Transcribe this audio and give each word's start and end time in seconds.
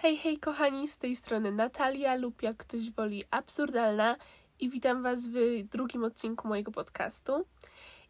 Hej, 0.00 0.16
hej 0.16 0.38
kochani, 0.38 0.88
z 0.88 0.98
tej 0.98 1.16
strony 1.16 1.52
Natalia 1.52 2.14
lub 2.14 2.42
jak 2.42 2.56
ktoś 2.56 2.90
woli 2.90 3.24
absurdalna 3.30 4.16
i 4.60 4.70
witam 4.70 5.02
Was 5.02 5.28
w 5.28 5.34
drugim 5.70 6.04
odcinku 6.04 6.48
mojego 6.48 6.72
podcastu. 6.72 7.46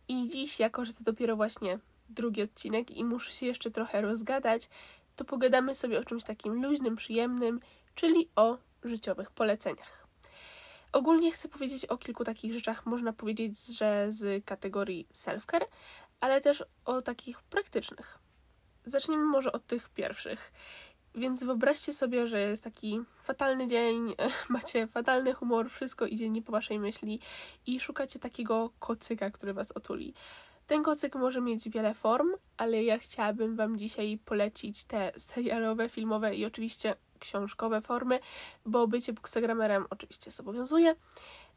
I 0.09 0.29
dziś, 0.29 0.61
jako 0.61 0.85
że 0.85 0.93
to 0.93 1.05
dopiero 1.05 1.37
właśnie 1.37 1.79
drugi 2.09 2.43
odcinek 2.43 2.91
i 2.91 3.05
muszę 3.05 3.33
się 3.33 3.47
jeszcze 3.47 3.71
trochę 3.71 4.01
rozgadać, 4.01 4.69
to 5.17 5.25
pogadamy 5.25 5.75
sobie 5.75 5.99
o 5.99 6.05
czymś 6.05 6.25
takim 6.25 6.63
luźnym, 6.63 6.97
przyjemnym, 6.97 7.61
czyli 7.95 8.29
o 8.37 8.59
życiowych 8.85 9.31
poleceniach. 9.31 10.07
Ogólnie 10.93 11.33
chcę 11.33 11.49
powiedzieć 11.49 11.85
o 11.85 11.99
kilku 11.99 12.25
takich 12.25 12.53
rzeczach, 12.53 12.87
można 12.87 13.13
powiedzieć, 13.13 13.67
że 13.67 14.07
z 14.09 14.45
kategorii 14.45 15.07
self-care, 15.15 15.65
ale 16.21 16.41
też 16.41 16.65
o 16.85 17.03
takich 17.03 17.43
praktycznych. 17.43 18.19
Zacznijmy 18.87 19.25
może 19.25 19.53
od 19.53 19.67
tych 19.67 19.89
pierwszych. 19.89 20.53
Więc 21.19 21.45
wyobraźcie 21.45 21.93
sobie, 21.93 22.27
że 22.27 22.41
jest 22.41 22.65
taki 22.65 23.01
fatalny 23.23 23.67
dzień, 23.67 24.15
macie 24.49 24.87
fatalny 24.87 25.35
humor, 25.35 25.71
wszystko 25.71 26.07
idzie 26.07 26.31
nie 26.31 26.43
po 26.43 26.53
waszej 26.53 26.79
myśli 26.79 27.21
i 27.67 27.81
szukacie 27.81 28.19
takiego 28.19 28.71
kocyka, 28.79 29.31
który 29.31 29.55
was 29.55 29.73
otuli. 29.73 30.15
Ten 30.67 30.83
kocyk 30.83 31.15
może 31.15 31.41
mieć 31.41 31.69
wiele 31.69 31.95
form, 31.95 32.29
ale 32.57 32.85
ja 32.85 32.99
chciałabym 32.99 33.57
wam 33.57 33.79
dzisiaj 33.79 34.19
polecić 34.25 34.85
te 34.85 35.13
serialowe, 35.17 35.89
filmowe 35.89 36.35
i 36.35 36.45
oczywiście 36.45 36.95
książkowe 37.19 37.81
formy, 37.81 38.21
bo 38.67 38.89
bycie 38.89 39.13
bookstagramerem 39.13 39.87
oczywiście 39.91 40.31
zobowiązuje. 40.31 40.97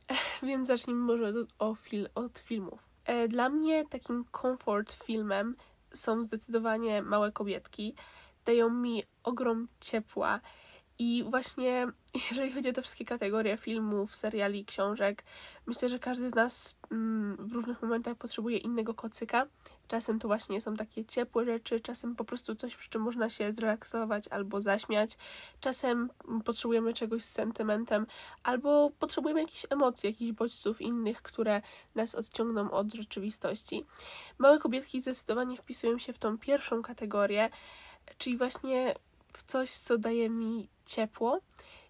Więc 0.44 0.67
zacznijmy 0.67 1.02
może 1.02 1.34
o 1.59 1.75
fil 1.75 2.09
od 2.16 2.39
filmów. 2.39 2.80
E, 3.05 3.28
dla 3.28 3.50
mnie 3.50 3.86
takim 3.86 4.25
comfort 4.41 4.94
filmem 5.03 5.55
są 5.94 6.23
zdecydowanie 6.23 7.02
małe 7.02 7.31
kobietki 7.31 7.95
dają 8.45 8.70
mi 8.70 9.03
ogrom 9.23 9.67
ciepła. 9.80 10.39
I 10.99 11.23
właśnie 11.30 11.88
jeżeli 12.30 12.52
chodzi 12.52 12.70
o 12.70 12.73
te 12.73 12.81
wszystkie 12.81 13.05
kategorie 13.05 13.58
filmów, 13.58 14.16
seriali, 14.16 14.66
książek, 14.66 15.23
myślę, 15.66 15.89
że 15.89 16.00
każdy 16.00 16.30
z 16.30 16.36
nas 16.36 16.75
mm, 16.91 17.38
w 17.39 17.52
różnych 17.52 17.81
momentach 17.81 18.17
potrzebuje 18.17 18.58
innego 18.58 18.94
kocyka. 18.94 19.47
Czasem 19.88 20.19
to 20.19 20.28
właśnie 20.28 20.61
są 20.61 20.75
takie 20.75 21.05
ciepłe 21.05 21.45
rzeczy, 21.45 21.80
czasem 21.80 22.16
po 22.16 22.25
prostu 22.25 22.55
coś, 22.55 22.75
przy 22.75 22.89
czym 22.89 23.02
można 23.02 23.30
się 23.30 23.52
zrelaksować 23.52 24.28
albo 24.28 24.61
zaśmiać. 24.61 25.17
Czasem 25.59 26.09
potrzebujemy 26.45 26.94
czegoś 26.94 27.23
z 27.23 27.31
sentymentem, 27.31 28.08
albo 28.44 28.91
potrzebujemy 29.00 29.41
jakichś 29.41 29.66
emocji, 29.69 30.08
jakichś 30.08 30.31
bodźców 30.31 30.81
innych, 30.81 31.22
które 31.22 31.61
nas 31.95 32.16
odciągną 32.16 32.72
od 32.72 32.94
rzeczywistości. 32.94 33.85
Małe 34.38 34.59
kobietki 34.59 35.02
zdecydowanie 35.02 35.58
wpisują 35.58 35.97
się 35.97 36.13
w 36.13 36.19
tą 36.19 36.38
pierwszą 36.38 36.81
kategorię 36.81 37.50
czyli 38.17 38.38
właśnie 38.38 38.95
w 39.34 39.44
coś, 39.44 39.72
co 39.72 39.98
daje 39.98 40.30
mi 40.30 40.70
ciepło. 40.86 41.42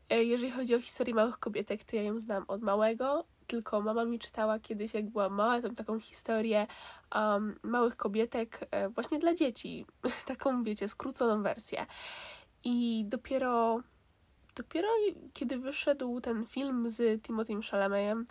E, 0.10 0.24
jeżeli 0.24 0.52
chodzi 0.52 0.76
o 0.76 0.82
historię 0.82 1.14
małych 1.16 1.38
kobietek, 1.40 1.84
to 1.84 1.96
ja 1.96 2.04
ją 2.04 2.20
znam 2.20 2.46
od 2.48 2.62
małego, 2.62 3.26
tylko 3.48 3.82
mama 3.82 4.06
mi 4.06 4.20
czytała 4.20 4.60
kiedyś, 4.60 4.94
jak 4.94 5.10
była 5.10 5.30
mała, 5.30 5.62
tą 5.62 5.76
taką 5.76 6.00
historię 6.00 6.68
um, 7.16 7.60
małych 7.64 7.98
kobietek 7.98 8.68
e, 8.72 8.90
właśnie 8.90 9.20
dla 9.20 9.34
dzieci. 9.34 9.86
taką, 10.26 10.64
wiecie, 10.64 10.88
skróconą 10.88 11.44
wersję. 11.44 11.86
I 12.64 13.06
dopiero, 13.08 13.82
dopiero 14.56 14.88
kiedy 15.34 15.58
wyszedł 15.58 16.22
ten 16.22 16.46
film 16.46 16.90
z 16.90 17.24
Timothym 17.24 17.62
Chalametem 17.62 18.26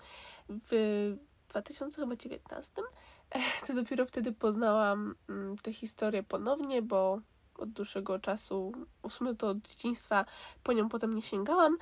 w 0.49 1.17
2019, 1.49 2.83
to 3.67 3.75
dopiero 3.75 4.07
wtedy 4.07 4.33
poznałam 4.33 5.15
mm, 5.29 5.59
tę 5.59 5.73
historię 5.73 6.23
ponownie, 6.23 6.83
bo 6.83 7.21
od 7.61 7.71
dłuższego 7.71 8.19
czasu, 8.19 8.73
w 9.09 9.13
sumie 9.13 9.35
to 9.35 9.49
od 9.49 9.59
dzieciństwa 9.59 10.25
po 10.63 10.73
nią 10.73 10.89
potem 10.89 11.15
nie 11.15 11.23
sięgałam, 11.23 11.77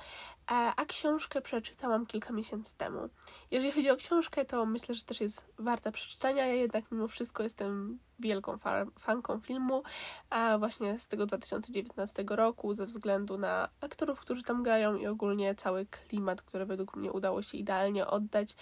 a, 0.47 0.75
a 0.75 0.85
książkę 0.85 1.41
przeczytałam 1.41 2.05
kilka 2.05 2.33
miesięcy 2.33 2.77
temu. 2.77 3.09
Jeżeli 3.51 3.71
chodzi 3.71 3.89
o 3.89 3.95
książkę, 3.95 4.45
to 4.45 4.65
myślę, 4.65 4.95
że 4.95 5.03
też 5.03 5.21
jest 5.21 5.45
warta 5.57 5.91
przeczytania. 5.91 6.45
Ja 6.45 6.53
jednak 6.53 6.91
mimo 6.91 7.07
wszystko 7.07 7.43
jestem 7.43 7.99
wielką 8.19 8.57
fanką 8.99 9.39
filmu, 9.39 9.83
a 10.29 10.57
właśnie 10.57 10.99
z 10.99 11.07
tego 11.07 11.25
2019 11.25 12.23
roku, 12.29 12.73
ze 12.73 12.85
względu 12.85 13.37
na 13.37 13.69
aktorów, 13.81 14.19
którzy 14.19 14.43
tam 14.43 14.63
grają 14.63 14.95
i 14.95 15.07
ogólnie 15.07 15.55
cały 15.55 15.85
klimat, 15.85 16.41
który 16.41 16.65
według 16.65 16.95
mnie 16.95 17.11
udało 17.11 17.41
się 17.41 17.57
idealnie 17.57 18.07
oddać. 18.07 18.55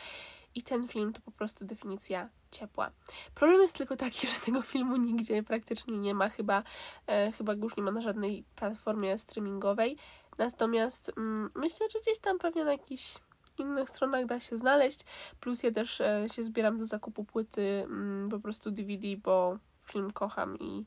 I 0.57 0.63
ten 0.63 0.87
film 0.87 1.13
to 1.13 1.21
po 1.21 1.31
prostu 1.31 1.65
definicja 1.65 2.29
ciepła. 2.51 2.91
Problem 3.35 3.61
jest 3.61 3.77
tylko 3.77 3.95
taki, 3.95 4.27
że 4.27 4.39
tego 4.45 4.61
filmu 4.61 4.97
nigdzie 4.97 5.43
praktycznie 5.43 5.97
nie 5.97 6.13
ma, 6.13 6.29
chyba, 6.29 6.63
e, 7.07 7.31
chyba 7.31 7.55
go 7.55 7.63
już 7.63 7.77
nie 7.77 7.83
ma 7.83 7.91
na 7.91 8.01
żadnej 8.01 8.43
platformie 8.55 9.17
streamingowej. 9.17 9.97
Natomiast 10.37 11.11
mm, 11.17 11.49
myślę, 11.55 11.87
że 11.93 11.99
gdzieś 11.99 12.19
tam 12.19 12.39
pewnie 12.39 12.65
na 12.65 12.71
jakichś 12.71 13.17
innych 13.57 13.89
stronach 13.89 14.25
da 14.25 14.39
się 14.39 14.57
znaleźć. 14.57 14.99
Plus 15.39 15.63
ja 15.63 15.71
też 15.71 16.01
e, 16.01 16.27
się 16.33 16.43
zbieram 16.43 16.79
do 16.79 16.85
zakupu 16.85 17.23
płyty 17.23 17.83
mm, 17.83 18.29
po 18.29 18.39
prostu 18.39 18.71
DVD, 18.71 19.07
bo 19.23 19.57
film 19.83 20.11
kocham 20.11 20.59
i, 20.59 20.85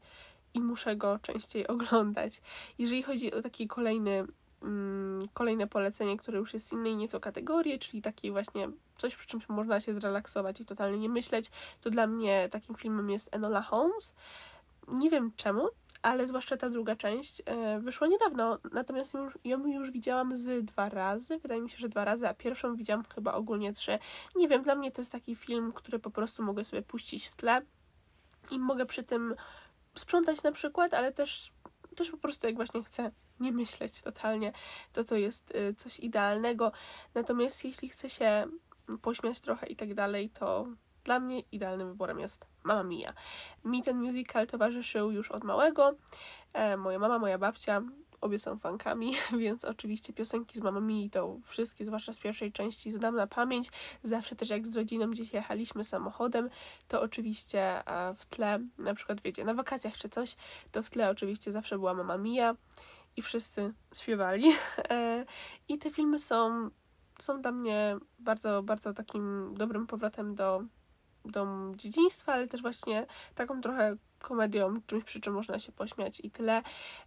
i 0.54 0.60
muszę 0.60 0.96
go 0.96 1.18
częściej 1.18 1.66
oglądać. 1.74 2.42
Jeżeli 2.78 3.02
chodzi 3.02 3.32
o 3.32 3.42
taki 3.42 3.68
kolejny 3.68 4.26
Mm, 4.62 5.28
kolejne 5.34 5.66
polecenie, 5.66 6.16
które 6.16 6.38
już 6.38 6.54
jest 6.54 6.68
z 6.68 6.72
innej 6.72 6.96
nieco 6.96 7.20
kategorii, 7.20 7.78
czyli 7.78 8.02
takiej 8.02 8.30
właśnie 8.30 8.68
coś, 8.98 9.16
przy 9.16 9.26
czymś 9.26 9.48
można 9.48 9.80
się 9.80 9.94
zrelaksować 9.94 10.60
i 10.60 10.64
totalnie 10.64 10.98
nie 10.98 11.08
myśleć, 11.08 11.50
to 11.80 11.90
dla 11.90 12.06
mnie 12.06 12.48
takim 12.50 12.74
filmem 12.74 13.10
jest 13.10 13.34
Enola 13.34 13.62
Holmes. 13.62 14.14
Nie 14.88 15.10
wiem 15.10 15.32
czemu, 15.36 15.68
ale 16.02 16.26
zwłaszcza 16.26 16.56
ta 16.56 16.70
druga 16.70 16.96
część 16.96 17.42
e, 17.46 17.80
wyszła 17.80 18.06
niedawno, 18.06 18.58
natomiast 18.72 19.14
ją, 19.14 19.30
ją 19.44 19.66
już 19.66 19.90
widziałam 19.90 20.36
z 20.36 20.64
dwa 20.64 20.88
razy, 20.88 21.38
wydaje 21.38 21.60
mi 21.60 21.70
się, 21.70 21.78
że 21.78 21.88
dwa 21.88 22.04
razy, 22.04 22.28
a 22.28 22.34
pierwszą 22.34 22.76
widziałam 22.76 23.04
chyba 23.14 23.32
ogólnie 23.34 23.72
trzy. 23.72 23.98
Nie 24.36 24.48
wiem, 24.48 24.62
dla 24.62 24.74
mnie 24.74 24.90
to 24.90 25.00
jest 25.00 25.12
taki 25.12 25.36
film, 25.36 25.72
który 25.72 25.98
po 25.98 26.10
prostu 26.10 26.42
mogę 26.42 26.64
sobie 26.64 26.82
puścić 26.82 27.26
w 27.26 27.34
tle 27.34 27.60
i 28.50 28.58
mogę 28.58 28.86
przy 28.86 29.02
tym 29.02 29.34
sprzątać 29.94 30.42
na 30.42 30.52
przykład, 30.52 30.94
ale 30.94 31.12
też, 31.12 31.52
też 31.96 32.10
po 32.10 32.16
prostu 32.16 32.46
jak 32.46 32.56
właśnie 32.56 32.84
chcę 32.84 33.10
nie 33.40 33.52
myśleć 33.52 34.02
totalnie, 34.02 34.52
to 34.92 35.04
to 35.04 35.16
jest 35.16 35.54
y, 35.54 35.74
coś 35.74 36.00
idealnego. 36.00 36.72
Natomiast 37.14 37.64
jeśli 37.64 37.88
chce 37.88 38.10
się 38.10 38.46
pośmiać 39.02 39.40
trochę 39.40 39.66
i 39.66 39.76
tak 39.76 39.94
dalej, 39.94 40.30
to 40.30 40.66
dla 41.04 41.20
mnie 41.20 41.40
idealnym 41.40 41.88
wyborem 41.88 42.20
jest 42.20 42.46
Mama 42.64 42.82
Mia. 42.82 43.12
Mi 43.64 43.82
ten 43.82 44.02
musical 44.02 44.46
towarzyszył 44.46 45.10
już 45.10 45.30
od 45.30 45.44
małego. 45.44 45.94
E, 46.52 46.76
moja 46.76 46.98
mama, 46.98 47.18
moja 47.18 47.38
babcia, 47.38 47.82
obie 48.20 48.38
są 48.38 48.58
fankami, 48.58 49.14
więc 49.38 49.64
oczywiście 49.64 50.12
piosenki 50.12 50.58
z 50.58 50.62
Mama 50.62 50.80
Mii 50.80 51.10
to 51.10 51.36
wszystkie, 51.44 51.84
zwłaszcza 51.84 52.12
z 52.12 52.18
pierwszej 52.18 52.52
części, 52.52 52.90
znam 52.90 53.16
na 53.16 53.26
pamięć. 53.26 53.68
Zawsze 54.02 54.36
też 54.36 54.50
jak 54.50 54.66
z 54.66 54.76
rodziną 54.76 55.10
gdzieś 55.10 55.32
jechaliśmy 55.32 55.84
samochodem, 55.84 56.50
to 56.88 57.00
oczywiście 57.00 57.82
w 58.16 58.26
tle, 58.26 58.58
na 58.78 58.94
przykład 58.94 59.20
wiecie, 59.20 59.44
na 59.44 59.54
wakacjach 59.54 59.96
czy 59.96 60.08
coś, 60.08 60.36
to 60.72 60.82
w 60.82 60.90
tle 60.90 61.10
oczywiście 61.10 61.52
zawsze 61.52 61.78
była 61.78 61.94
Mama 61.94 62.18
Mia 62.18 62.54
i 63.16 63.22
wszyscy 63.22 63.74
śpiewali. 63.94 64.52
E, 64.90 65.24
I 65.68 65.78
te 65.78 65.90
filmy 65.90 66.18
są, 66.18 66.70
są 67.18 67.40
dla 67.40 67.52
mnie 67.52 67.96
bardzo, 68.18 68.62
bardzo 68.62 68.92
takim 68.92 69.54
dobrym 69.54 69.86
powrotem 69.86 70.34
do, 70.34 70.62
do 71.24 71.46
dzieciństwa, 71.76 72.32
ale 72.32 72.48
też 72.48 72.62
właśnie 72.62 73.06
taką 73.34 73.60
trochę 73.60 73.96
komedią, 74.22 74.80
czymś 74.86 75.04
przy 75.04 75.20
czym 75.20 75.34
można 75.34 75.58
się 75.58 75.72
pośmiać 75.72 76.20
i 76.20 76.30
tyle. 76.30 76.62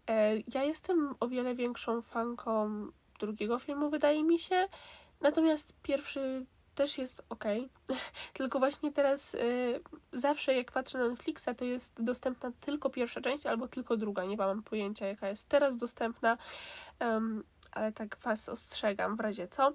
E, 0.09 0.37
ja 0.53 0.63
jestem 0.63 1.15
o 1.19 1.27
wiele 1.27 1.55
większą 1.55 2.01
fanką 2.01 2.87
drugiego 3.19 3.59
filmu, 3.59 3.89
wydaje 3.89 4.23
mi 4.23 4.39
się. 4.39 4.67
Natomiast 5.21 5.73
pierwszy 5.81 6.45
też 6.75 6.97
jest 6.97 7.23
ok. 7.29 7.43
tylko 8.33 8.59
właśnie 8.59 8.91
teraz 8.91 9.33
y, 9.33 9.79
zawsze 10.13 10.53
jak 10.53 10.71
patrzę 10.71 10.97
na 10.97 11.07
Netflixa, 11.07 11.49
to 11.57 11.65
jest 11.65 12.03
dostępna 12.03 12.51
tylko 12.61 12.89
pierwsza 12.89 13.21
część 13.21 13.45
albo 13.45 13.67
tylko 13.67 13.97
druga. 13.97 14.25
Nie 14.25 14.37
mam 14.37 14.63
pojęcia, 14.63 15.07
jaka 15.07 15.29
jest 15.29 15.49
teraz 15.49 15.77
dostępna. 15.77 16.37
Um, 16.99 17.43
ale 17.75 17.91
tak 17.91 18.17
Was 18.23 18.49
ostrzegam 18.49 19.15
w 19.15 19.19
razie 19.19 19.47
co. 19.47 19.73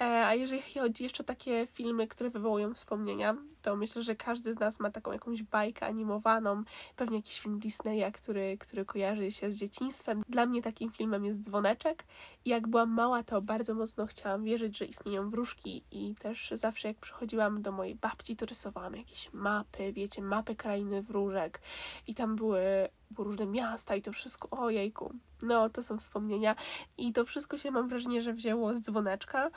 E, 0.00 0.26
a 0.26 0.34
jeżeli 0.34 0.62
chodzi 0.80 1.04
jeszcze 1.04 1.22
o 1.22 1.26
takie 1.26 1.66
filmy, 1.66 2.08
które 2.08 2.30
wywołują 2.30 2.74
wspomnienia, 2.74 3.36
to 3.62 3.76
myślę, 3.76 4.02
że 4.02 4.16
każdy 4.16 4.52
z 4.52 4.58
nas 4.58 4.80
ma 4.80 4.90
taką 4.90 5.12
jakąś 5.12 5.42
bajkę 5.42 5.86
animowaną, 5.86 6.62
pewnie 6.96 7.16
jakiś 7.16 7.40
film 7.40 7.58
Disneya, 7.58 8.12
który, 8.12 8.58
który 8.58 8.84
kojarzy 8.84 9.32
się 9.32 9.52
z 9.52 9.56
dzieciństwem. 9.56 10.22
Dla 10.28 10.46
mnie 10.46 10.62
takim 10.62 10.90
filmem 10.90 11.24
jest 11.24 11.40
Dzwoneczek. 11.40 12.04
I 12.44 12.50
jak 12.50 12.68
byłam 12.68 12.90
mała, 12.90 13.22
to 13.22 13.42
bardzo 13.42 13.74
mocno 13.74 14.06
chciałam 14.06 14.44
wierzyć, 14.44 14.78
że 14.78 14.84
istnieją 14.84 15.30
wróżki 15.30 15.84
i 15.90 16.14
też 16.14 16.52
zawsze 16.54 16.88
jak 16.88 16.96
przychodziłam 16.96 17.62
do 17.62 17.72
mojej 17.72 17.94
babci, 17.94 18.36
to 18.36 18.46
rysowałam 18.46 18.96
jakieś 18.96 19.32
mapy, 19.32 19.92
wiecie, 19.92 20.22
mapy 20.22 20.56
krainy 20.56 21.02
wróżek 21.02 21.60
i 22.06 22.14
tam 22.14 22.36
były 22.36 22.88
bo 23.10 23.24
różne 23.24 23.46
miasta 23.46 23.96
i 23.96 24.02
to 24.02 24.12
wszystko, 24.12 24.50
ojejku, 24.50 25.14
no 25.42 25.68
to 25.68 25.82
są 25.82 25.98
wspomnienia 25.98 26.56
i 26.98 27.12
to 27.12 27.24
wszystko 27.24 27.58
się 27.58 27.70
mam 27.70 27.88
wrażenie, 27.88 28.22
że 28.22 28.32
wzięło 28.32 28.74
z 28.74 28.80
dzwoneczka 28.80 29.50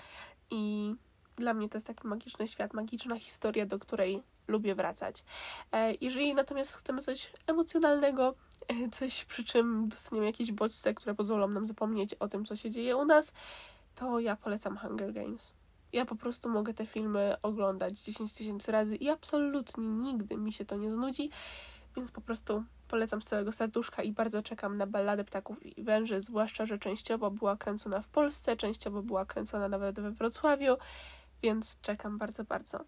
i 0.51 0.95
Dla 1.35 1.53
mnie 1.53 1.69
to 1.69 1.77
jest 1.77 1.87
taki 1.87 2.07
magiczny 2.07 2.47
świat, 2.47 2.73
magiczna 2.73 3.15
historia, 3.19 3.65
do 3.65 3.79
której 3.79 4.23
lubię 4.47 4.75
wracać. 4.75 5.23
E, 5.71 5.93
jeżeli 6.01 6.35
natomiast 6.35 6.75
chcemy 6.75 7.01
coś 7.01 7.31
emocjonalnego, 7.47 8.35
e, 8.67 8.89
coś 8.89 9.25
przy 9.25 9.43
czym 9.43 9.89
dostaniemy 9.89 10.27
jakieś 10.27 10.51
bodźce, 10.51 10.93
które 10.93 11.15
pozwolą 11.15 11.47
nam 11.47 11.67
zapomnieć 11.67 12.13
o 12.13 12.27
tym, 12.27 12.45
co 12.45 12.55
się 12.55 12.69
dzieje 12.69 12.97
u 12.97 13.05
nas, 13.05 13.33
to 13.95 14.19
ja 14.19 14.35
polecam 14.35 14.77
Hunger 14.77 15.13
Games. 15.13 15.53
Ja 15.93 16.05
po 16.05 16.15
prostu 16.15 16.49
mogę 16.49 16.73
te 16.73 16.85
filmy 16.85 17.35
oglądać 17.41 17.99
10 17.99 18.33
tysięcy 18.33 18.71
razy 18.71 18.95
i 18.95 19.09
absolutnie 19.09 19.87
nigdy 19.87 20.37
mi 20.37 20.53
się 20.53 20.65
to 20.65 20.75
nie 20.75 20.91
znudzi, 20.91 21.29
więc 21.95 22.11
po 22.11 22.21
prostu 22.21 22.63
polecam 22.89 23.21
z 23.21 23.25
całego 23.25 23.51
serduszka 23.51 24.03
i 24.03 24.11
bardzo 24.11 24.43
czekam 24.43 24.77
na 24.77 24.87
Balladę 24.87 25.23
Ptaków 25.23 25.65
i 25.65 25.83
Węży, 25.83 26.21
zwłaszcza, 26.21 26.65
że 26.65 26.77
częściowo 26.77 27.31
była 27.31 27.57
kręcona 27.57 28.01
w 28.01 28.09
Polsce, 28.09 28.55
częściowo 28.57 29.03
była 29.03 29.25
kręcona 29.25 29.69
nawet 29.69 29.99
we 29.99 30.11
Wrocławiu, 30.11 30.77
więc 31.41 31.81
czekam 31.81 32.17
bardzo, 32.17 32.43
bardzo. 32.43 32.79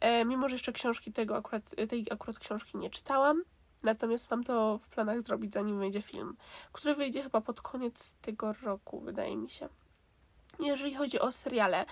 E, 0.00 0.24
mimo, 0.24 0.48
że 0.48 0.54
jeszcze 0.54 0.72
książki 0.72 1.12
tego 1.12 1.36
akurat, 1.36 1.74
tej 1.88 2.06
akurat 2.10 2.38
książki 2.38 2.78
nie 2.78 2.90
czytałam, 2.90 3.42
natomiast 3.82 4.30
mam 4.30 4.44
to 4.44 4.78
w 4.78 4.88
planach 4.88 5.22
zrobić 5.22 5.52
zanim 5.52 5.78
wyjdzie 5.78 6.02
film, 6.02 6.36
który 6.72 6.94
wyjdzie 6.94 7.22
chyba 7.22 7.40
pod 7.40 7.60
koniec 7.60 8.14
tego 8.14 8.52
roku, 8.52 9.00
wydaje 9.00 9.36
mi 9.36 9.50
się. 9.50 9.68
Jeżeli 10.60 10.94
chodzi 10.94 11.20
o 11.20 11.32
seriale, 11.32 11.86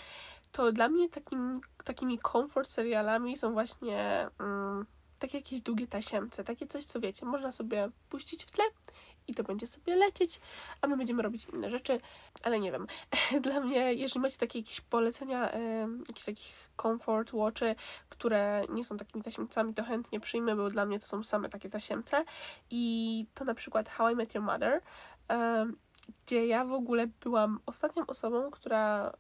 to 0.53 0.73
dla 0.73 0.89
mnie 0.89 1.09
takim, 1.09 1.61
takimi 1.85 2.19
comfort 2.19 2.69
serialami 2.69 3.37
są 3.37 3.53
właśnie 3.53 4.29
mm, 4.41 4.87
takie 5.25 5.39
jakieś 5.39 5.61
długie 5.61 5.87
tasiemce, 5.87 6.45
takie 6.45 6.67
coś, 6.67 6.85
co 6.85 7.01
wiecie, 7.01 7.27
można 7.27 7.53
sobie 7.53 7.91
puścić 8.09 8.45
w 8.45 8.51
tle 8.51 8.65
i 9.29 9.35
to 9.35 9.43
będzie 9.43 9.67
sobie 9.67 9.97
lecieć, 9.97 10.41
a 10.81 10.87
my 10.87 10.97
będziemy 10.97 11.23
robić 11.23 11.47
inne 11.53 11.71
rzeczy, 11.71 12.01
ale 12.43 12.61
nie 12.61 12.73
wiem. 12.73 12.87
Dla 13.43 13.61
mnie, 13.61 13.95
jeżeli 13.95 14.21
macie 14.21 14.39
takie 14.39 14.59
jakieś 14.59 14.81
polecenia, 14.81 15.53
e, 15.53 15.89
jakieś 16.09 16.25
takich 16.25 16.71
comfort 16.83 17.33
watchy, 17.33 17.75
które 18.09 18.65
nie 18.69 18.85
są 18.85 18.97
takimi 18.97 19.25
tasiemcami, 19.25 19.75
to 19.75 19.85
chętnie 19.85 20.21
przyjmę, 20.21 20.57
bo 20.57 20.69
dla 20.69 20.87
mnie 20.87 21.01
to 21.01 21.07
są 21.07 21.25
same 21.25 21.49
takie 21.49 21.71
tasiemce 21.71 22.25
i 22.71 23.27
to 23.35 23.45
na 23.45 23.55
przykład 23.55 23.89
How 23.89 24.11
I 24.11 24.17
Met 24.17 24.35
Your 24.35 24.45
Mother, 24.45 24.81
e, 25.31 25.67
gdzie 26.25 26.47
ja 26.47 26.65
w 26.65 26.73
ogóle 26.73 27.07
byłam 27.07 27.61
ostatnią 27.67 28.07
osobą, 28.07 28.51
która 28.51 29.13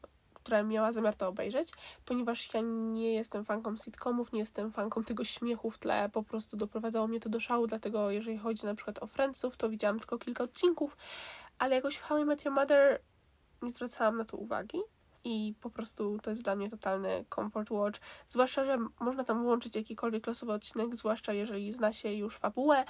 która 0.45 0.63
miała 0.63 0.93
zamiar 0.93 1.15
to 1.15 1.29
obejrzeć, 1.29 1.73
ponieważ 2.05 2.55
ja 2.55 2.61
nie 2.65 3.15
jestem 3.15 3.45
fanką 3.45 3.77
sitcomów, 3.77 4.33
nie 4.33 4.41
jestem 4.41 4.73
fanką 4.73 5.05
tego 5.05 5.25
śmiechu 5.25 5.71
w 5.71 5.79
tle, 5.79 6.11
po 6.13 6.23
prostu 6.23 6.57
doprowadzało 6.57 7.07
mnie 7.07 7.21
to 7.21 7.29
do 7.29 7.41
szału, 7.41 7.67
dlatego 7.67 8.11
jeżeli 8.11 8.39
chodzi 8.39 8.67
na 8.67 8.75
przykład 8.75 9.03
o 9.03 9.07
Friendsów, 9.07 9.57
to 9.57 9.69
widziałam 9.69 9.99
tylko 9.99 10.19
kilka 10.19 10.45
odcinków, 10.45 10.97
ale 11.59 11.75
jakoś 11.75 11.97
w 11.97 12.03
How 12.03 12.19
I 12.19 12.25
Met 12.25 12.45
Your 12.45 12.55
Mother 12.55 13.01
nie 13.63 13.71
zwracałam 13.71 14.17
na 14.17 14.25
to 14.25 14.37
uwagi 14.37 14.79
i 15.25 15.55
po 15.61 15.71
prostu 15.71 16.19
to 16.23 16.31
jest 16.31 16.43
dla 16.43 16.57
mnie 16.57 16.71
totalny 16.71 17.25
comfort 17.35 17.71
watch. 17.71 18.01
Zwłaszcza, 18.27 18.65
że 18.65 18.79
można 19.01 19.25
tam 19.25 19.43
włączyć 19.43 19.77
jakikolwiek 19.77 20.27
losowy 20.27 20.53
odcinek, 20.53 20.97
zwłaszcza 20.97 21.33
jeżeli 21.33 21.73
zna 21.73 21.93
się 21.93 22.13
już 22.13 22.37
fabułę 22.37 22.85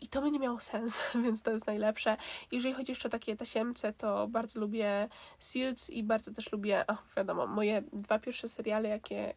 i 0.00 0.08
to 0.08 0.22
będzie 0.22 0.38
miało 0.38 0.60
sens, 0.60 1.00
więc 1.24 1.42
to 1.42 1.50
jest 1.50 1.66
najlepsze. 1.66 2.16
Jeżeli 2.52 2.74
chodzi 2.74 2.92
jeszcze 2.92 3.08
o 3.08 3.10
takie 3.10 3.36
tasiemce, 3.36 3.92
to 3.92 4.28
bardzo 4.28 4.60
lubię 4.60 5.08
Suits 5.38 5.90
i 5.90 6.02
bardzo 6.02 6.32
też 6.32 6.52
lubię, 6.52 6.84
oh, 6.86 7.02
wiadomo, 7.16 7.46
moje 7.46 7.82
dwa 7.92 8.18
pierwsze 8.18 8.48
seriale, 8.48 8.88
jakie 8.88 9.30
y, 9.30 9.34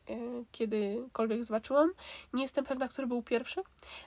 kiedykolwiek 0.51 1.43
zobaczyłam. 1.43 1.91
Nie 2.33 2.41
jestem 2.41 2.65
pewna, 2.65 2.87
który 2.87 3.07
był 3.07 3.23
pierwszy, 3.23 3.61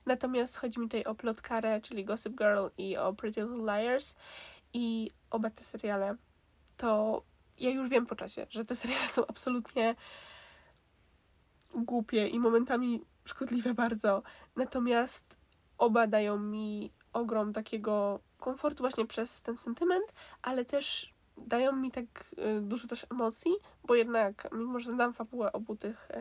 natomiast 0.06 0.56
chodzi 0.56 0.80
mi 0.80 0.86
tutaj 0.86 1.04
o 1.04 1.14
Plotkarę, 1.14 1.80
czyli 1.80 2.04
Gossip 2.04 2.38
Girl 2.38 2.66
i 2.78 2.96
o 2.96 3.12
Pretty 3.12 3.42
Little 3.42 3.78
Liars 3.78 4.14
i 4.72 5.10
oba 5.30 5.50
te 5.50 5.62
seriale 5.62 6.16
to 6.76 7.22
ja 7.58 7.70
już 7.70 7.88
wiem 7.88 8.06
po 8.06 8.16
czasie, 8.16 8.46
że 8.50 8.64
te 8.64 8.74
seriale 8.74 9.08
są 9.08 9.26
absolutnie 9.26 9.94
głupie 11.74 12.28
i 12.28 12.38
momentami 12.38 13.04
szkodliwe 13.24 13.74
bardzo. 13.74 14.22
Natomiast 14.56 15.36
oba 15.78 16.06
dają 16.06 16.38
mi 16.38 16.92
ogrom 17.12 17.52
takiego 17.52 18.20
komfortu 18.38 18.82
właśnie 18.82 19.06
przez 19.06 19.42
ten 19.42 19.58
sentyment, 19.58 20.12
ale 20.42 20.64
też 20.64 21.14
dają 21.36 21.72
mi 21.72 21.90
tak 21.90 22.04
y, 22.56 22.60
dużo 22.60 22.88
też 22.88 23.06
emocji, 23.10 23.52
bo 23.84 23.94
jednak, 23.94 24.48
mimo 24.52 24.80
że 24.80 24.90
znam 24.90 25.14
fabułę 25.14 25.52
obu 25.52 25.76
tych, 25.76 26.10
y, 26.10 26.16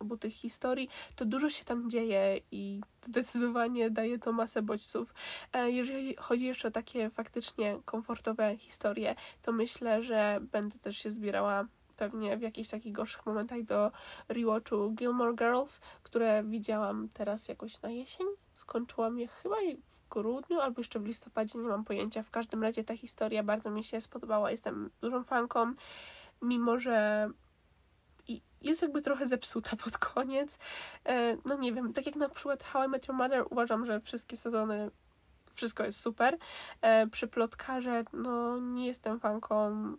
obu 0.00 0.16
tych 0.16 0.32
historii, 0.32 0.88
to 1.16 1.24
dużo 1.24 1.50
się 1.50 1.64
tam 1.64 1.90
dzieje 1.90 2.40
i 2.50 2.80
zdecydowanie 3.04 3.90
daje 3.90 4.18
to 4.18 4.32
masę 4.32 4.62
bodźców. 4.62 5.14
E, 5.52 5.70
jeżeli 5.70 6.16
chodzi 6.16 6.44
jeszcze 6.44 6.68
o 6.68 6.70
takie 6.70 7.10
faktycznie 7.10 7.78
komfortowe 7.84 8.56
historie, 8.56 9.14
to 9.42 9.52
myślę, 9.52 10.02
że 10.02 10.40
będę 10.52 10.78
też 10.78 10.98
się 10.98 11.10
zbierała 11.10 11.66
pewnie 11.96 12.36
w 12.36 12.42
jakichś 12.42 12.68
takich 12.68 12.92
gorszych 12.92 13.26
momentach 13.26 13.62
do 13.62 13.92
rewatchu 14.28 14.90
Gilmore 14.90 15.34
Girls, 15.34 15.80
które 16.02 16.44
widziałam 16.44 17.08
teraz 17.08 17.48
jakoś 17.48 17.82
na 17.82 17.90
jesień. 17.90 18.26
Skończyłam 18.54 19.18
je 19.18 19.28
chyba 19.28 19.56
grudniu 20.12 20.60
albo 20.60 20.80
jeszcze 20.80 21.00
w 21.00 21.06
listopadzie, 21.06 21.58
nie 21.58 21.68
mam 21.68 21.84
pojęcia. 21.84 22.22
W 22.22 22.30
każdym 22.30 22.62
razie 22.62 22.84
ta 22.84 22.96
historia 22.96 23.42
bardzo 23.42 23.70
mi 23.70 23.84
się 23.84 24.00
spodobała. 24.00 24.50
Jestem 24.50 24.90
dużą 25.00 25.24
fanką, 25.24 25.72
mimo 26.42 26.78
że 26.78 27.28
jest 28.60 28.82
jakby 28.82 29.02
trochę 29.02 29.26
zepsuta 29.26 29.76
pod 29.84 29.98
koniec. 29.98 30.58
E, 31.04 31.36
no 31.44 31.56
nie 31.56 31.72
wiem, 31.72 31.92
tak 31.92 32.06
jak 32.06 32.16
na 32.16 32.28
przykład 32.28 32.64
How 32.64 32.84
I 32.84 32.88
Met 32.88 33.08
Your 33.08 33.16
Mother 33.16 33.44
uważam, 33.50 33.86
że 33.86 34.00
wszystkie 34.00 34.36
sezony 34.36 34.90
wszystko 35.52 35.84
jest 35.84 36.00
super. 36.00 36.38
E, 36.80 37.06
przy 37.06 37.28
plotkarze 37.28 38.04
no 38.12 38.58
nie 38.58 38.86
jestem 38.86 39.20
fanką 39.20 39.96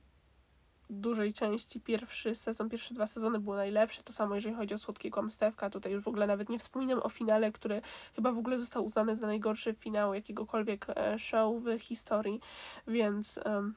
dużej 0.94 1.34
części 1.34 1.82
pierwszy 1.82 2.36
sezon, 2.36 2.70
pierwsze 2.70 2.94
dwa 2.94 3.08
sezony 3.08 3.40
było 3.40 3.56
najlepsze. 3.56 4.04
To 4.04 4.14
samo 4.14 4.36
jeżeli 4.36 4.56
chodzi 4.56 4.74
o 4.74 4.78
Słodkiego 4.78 5.20
Amstewka. 5.20 5.70
Tutaj 5.70 5.92
już 5.92 6.04
w 6.04 6.08
ogóle 6.08 6.28
nawet 6.28 6.50
nie 6.50 6.60
wspominam 6.60 7.00
o 7.04 7.10
finale, 7.10 7.52
który 7.52 7.82
chyba 8.16 8.32
w 8.32 8.38
ogóle 8.38 8.60
został 8.60 8.86
uznany 8.86 9.16
za 9.16 9.28
najgorszy 9.28 9.74
finał 9.74 10.14
jakiegokolwiek 10.14 10.86
e, 10.90 11.20
show 11.20 11.64
w 11.64 11.80
historii, 11.80 12.40
więc 12.88 13.40
um, 13.46 13.76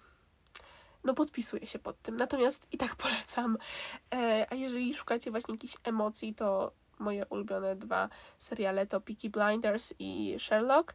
no 1.05 1.15
podpisuję 1.15 1.67
się 1.67 1.79
pod 1.79 2.03
tym. 2.03 2.17
Natomiast 2.17 2.69
i 2.73 2.79
tak 2.79 2.97
polecam. 3.05 3.59
E, 4.15 4.47
a 4.51 4.55
jeżeli 4.55 4.95
szukacie 4.95 5.31
właśnie 5.31 5.55
jakichś 5.55 5.77
emocji, 5.85 6.35
to 6.35 6.73
moje 6.99 7.27
ulubione 7.27 7.77
dwa 7.77 8.09
seriale 8.39 8.87
to 8.87 9.01
Peaky 9.01 9.31
Blinders 9.31 9.95
i 9.99 10.37
Sherlock. 10.39 10.95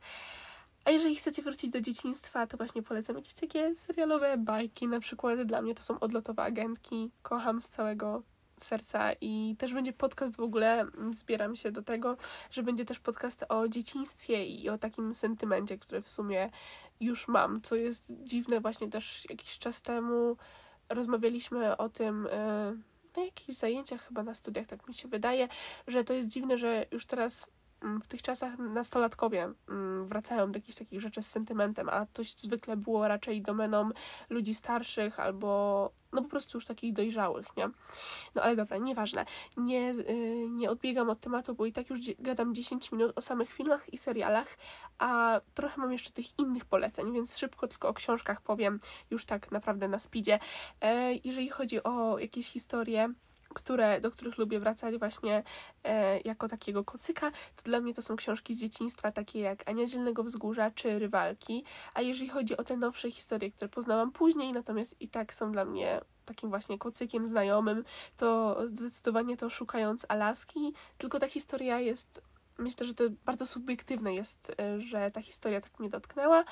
A 0.85 0.91
jeżeli 0.91 1.15
chcecie 1.15 1.41
wrócić 1.41 1.69
do 1.69 1.81
dzieciństwa, 1.81 2.47
to 2.47 2.57
właśnie 2.57 2.83
polecam 2.83 3.15
jakieś 3.15 3.33
takie 3.33 3.75
serialowe 3.75 4.37
bajki. 4.37 4.87
Na 4.87 4.99
przykład 4.99 5.43
dla 5.43 5.61
mnie 5.61 5.75
to 5.75 5.83
są 5.83 5.99
odlotowe 5.99 6.43
agentki. 6.43 7.11
Kocham 7.21 7.61
z 7.61 7.69
całego 7.69 8.23
serca 8.57 9.13
i 9.21 9.55
też 9.59 9.73
będzie 9.73 9.93
podcast 9.93 10.37
w 10.37 10.39
ogóle, 10.39 10.85
zbieram 11.13 11.55
się 11.55 11.71
do 11.71 11.81
tego, 11.81 12.17
że 12.51 12.63
będzie 12.63 12.85
też 12.85 12.99
podcast 12.99 13.45
o 13.49 13.67
dzieciństwie 13.67 14.45
i 14.45 14.69
o 14.69 14.77
takim 14.77 15.13
sentymencie, 15.13 15.77
który 15.77 16.01
w 16.01 16.09
sumie 16.09 16.49
już 16.99 17.27
mam, 17.27 17.61
co 17.61 17.75
jest 17.75 18.05
dziwne 18.23 18.59
właśnie 18.59 18.89
też 18.89 19.29
jakiś 19.29 19.59
czas 19.59 19.81
temu 19.81 20.37
rozmawialiśmy 20.89 21.77
o 21.77 21.89
tym 21.89 22.27
e, 22.31 22.75
na 23.17 23.23
jakichś 23.23 23.57
zajęciach 23.57 24.07
chyba 24.07 24.23
na 24.23 24.35
studiach, 24.35 24.67
tak 24.67 24.87
mi 24.87 24.93
się 24.93 25.07
wydaje, 25.07 25.47
że 25.87 26.03
to 26.03 26.13
jest 26.13 26.27
dziwne, 26.27 26.57
że 26.57 26.85
już 26.91 27.05
teraz 27.05 27.47
Mm, 27.81 28.01
w 28.01 28.07
tych 28.07 28.21
czasach 28.21 28.57
nastolatkowie 28.57 29.53
wracają 30.05 30.51
do 30.51 30.57
jakichś 30.57 30.77
takich 30.77 31.01
rzeczy 31.01 31.21
z 31.21 31.31
sentymentem, 31.31 31.89
a 31.89 32.05
to 32.05 32.23
zwykle 32.23 32.77
było 32.77 33.07
raczej 33.07 33.41
domeną 33.41 33.89
ludzi 34.29 34.53
starszych 34.53 35.19
albo 35.19 35.91
no 36.13 36.21
po 36.21 36.29
prostu 36.29 36.57
już 36.57 36.65
takich 36.65 36.93
dojrzałych, 36.93 37.57
nie? 37.57 37.69
No 38.35 38.41
ale 38.41 38.55
dobra, 38.55 38.77
nieważne. 38.77 39.25
Nie, 39.57 39.79
yy, 39.79 40.49
nie 40.49 40.69
odbiegam 40.69 41.09
od 41.09 41.19
tematu, 41.19 41.55
bo 41.55 41.65
i 41.65 41.71
tak 41.71 41.89
już 41.89 41.99
gadam 42.19 42.55
10 42.55 42.91
minut 42.91 43.11
o 43.15 43.21
samych 43.21 43.49
filmach 43.49 43.93
i 43.93 43.97
serialach, 43.97 44.57
a 44.99 45.41
trochę 45.53 45.81
mam 45.81 45.91
jeszcze 45.91 46.11
tych 46.11 46.39
innych 46.39 46.65
poleceń, 46.65 47.13
więc 47.13 47.37
szybko 47.37 47.67
tylko 47.67 47.89
o 47.89 47.93
książkach 47.93 48.41
powiem 48.41 48.79
już 49.11 49.25
tak 49.25 49.51
naprawdę 49.51 49.87
na 49.87 49.99
speedzie. 49.99 50.39
Yy, 50.81 50.89
jeżeli 51.23 51.49
chodzi 51.49 51.83
o 51.83 52.19
jakieś 52.19 52.47
historie, 52.47 53.13
które, 53.53 54.01
do 54.01 54.11
których 54.11 54.37
lubię 54.37 54.59
wracać 54.59 54.97
właśnie 54.97 55.43
e, 55.83 56.19
jako 56.19 56.47
takiego 56.47 56.83
kocyka, 56.83 57.31
to 57.31 57.63
dla 57.63 57.79
mnie 57.79 57.93
to 57.93 58.01
są 58.01 58.15
książki 58.15 58.53
z 58.53 58.59
dzieciństwa, 58.59 59.11
takie 59.11 59.39
jak 59.39 59.69
Ania 59.69 59.87
Zielnego 59.87 60.23
Wzgórza 60.23 60.71
czy 60.71 60.99
Rywalki. 60.99 61.63
A 61.93 62.01
jeżeli 62.01 62.29
chodzi 62.29 62.57
o 62.57 62.63
te 62.63 62.77
nowsze 62.77 63.11
historie, 63.11 63.51
które 63.51 63.69
poznałam 63.69 64.11
później, 64.11 64.51
natomiast 64.51 65.01
i 65.01 65.07
tak 65.07 65.33
są 65.33 65.51
dla 65.51 65.65
mnie 65.65 66.01
takim 66.25 66.49
właśnie 66.49 66.77
kocykiem 66.77 67.27
znajomym, 67.27 67.83
to 68.17 68.57
zdecydowanie 68.67 69.37
to 69.37 69.49
Szukając 69.49 70.05
Alaski, 70.09 70.73
tylko 70.97 71.19
ta 71.19 71.27
historia 71.27 71.79
jest 71.79 72.21
myślę, 72.57 72.85
że 72.85 72.93
to 72.93 73.03
bardzo 73.25 73.45
subiektywne 73.45 74.13
jest, 74.13 74.51
e, 74.59 74.81
że 74.81 75.11
ta 75.11 75.21
historia 75.21 75.61
tak 75.61 75.79
mnie 75.79 75.89
dotknęła. 75.89 76.43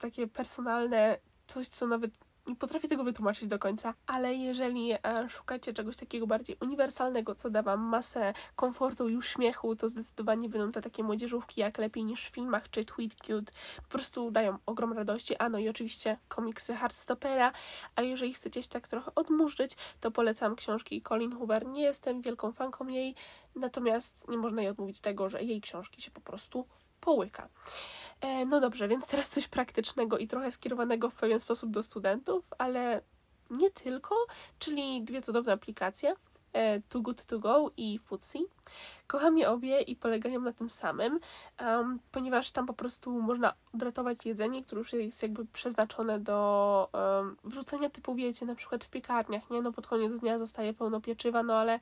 Takie 0.00 0.26
personalne, 0.26 1.18
coś, 1.46 1.68
co 1.68 1.86
nawet 1.86 2.18
nie 2.46 2.56
potrafię 2.56 2.88
tego 2.88 3.04
wytłumaczyć 3.04 3.48
do 3.48 3.58
końca, 3.58 3.94
ale 4.06 4.34
jeżeli 4.34 4.92
e, 4.92 4.98
szukacie 5.28 5.72
czegoś 5.72 5.96
takiego 5.96 6.26
bardziej 6.26 6.56
uniwersalnego, 6.60 7.34
co 7.34 7.50
da 7.50 7.62
Wam 7.62 7.80
masę 7.80 8.34
komfortu 8.56 9.08
i 9.08 9.16
uśmiechu, 9.16 9.76
to 9.76 9.88
zdecydowanie 9.88 10.48
będą 10.48 10.72
to 10.72 10.80
takie 10.80 11.02
młodzieżówki 11.02 11.60
jak 11.60 11.78
lepiej 11.78 12.04
niż 12.04 12.26
w 12.26 12.34
filmach 12.34 12.70
czy 12.70 12.84
Tweet 12.84 13.14
Cute. 13.14 13.52
Po 13.76 13.88
prostu 13.88 14.30
dają 14.30 14.58
ogrom 14.66 14.92
radości. 14.92 15.36
A 15.36 15.48
no 15.48 15.58
i 15.58 15.68
oczywiście 15.68 16.18
komiksy 16.28 16.74
Hardstopera. 16.74 17.52
A 17.96 18.02
jeżeli 18.02 18.34
chcecie 18.34 18.62
się 18.62 18.68
tak 18.68 18.88
trochę 18.88 19.14
odmurzyć, 19.14 19.76
to 20.00 20.10
polecam 20.10 20.56
książki 20.56 21.02
Colin 21.02 21.32
Hoover. 21.32 21.66
Nie 21.66 21.82
jestem 21.82 22.22
wielką 22.22 22.52
fanką 22.52 22.88
jej, 22.88 23.14
natomiast 23.54 24.28
nie 24.28 24.36
można 24.36 24.62
jej 24.62 24.70
odmówić 24.70 25.00
tego, 25.00 25.30
że 25.30 25.42
jej 25.42 25.60
książki 25.60 26.02
się 26.02 26.10
po 26.10 26.20
prostu 26.20 26.66
połyka. 27.00 27.48
E, 28.20 28.46
no 28.46 28.60
dobrze, 28.60 28.88
więc 28.88 29.06
teraz 29.06 29.28
coś 29.28 29.48
praktycznego 29.48 30.18
i 30.18 30.28
trochę 30.28 30.52
skierowanego 30.52 31.10
w 31.10 31.14
pewien 31.14 31.40
sposób 31.40 31.70
do 31.70 31.82
studentów, 31.82 32.44
ale 32.58 33.02
nie 33.50 33.70
tylko, 33.70 34.16
czyli 34.58 35.02
dwie 35.02 35.22
cudowne 35.22 35.52
aplikacje. 35.52 36.14
E, 36.52 36.80
Too 36.80 37.02
Good 37.02 37.24
To 37.24 37.38
Go 37.38 37.70
i 37.76 37.98
Foodsie. 37.98 38.38
Kocham 39.06 39.38
je 39.38 39.50
obie 39.50 39.80
i 39.80 39.96
polegają 39.96 40.40
na 40.40 40.52
tym 40.52 40.70
samym, 40.70 41.20
um, 41.60 41.98
ponieważ 42.12 42.50
tam 42.50 42.66
po 42.66 42.72
prostu 42.72 43.10
można 43.20 43.54
odratować 43.74 44.26
jedzenie, 44.26 44.62
które 44.62 44.78
już 44.78 44.92
jest 44.92 45.22
jakby 45.22 45.46
przeznaczone 45.46 46.20
do 46.20 46.88
um, 46.92 47.36
wrzucenia 47.44 47.90
typu, 47.90 48.14
wiecie, 48.14 48.46
na 48.46 48.54
przykład 48.54 48.84
w 48.84 48.88
piekarniach, 48.88 49.50
nie? 49.50 49.62
No 49.62 49.72
pod 49.72 49.86
koniec 49.86 50.20
dnia 50.20 50.38
zostaje 50.38 50.74
pełno 50.74 51.00
pieczywa, 51.00 51.42
no 51.42 51.54
ale 51.54 51.80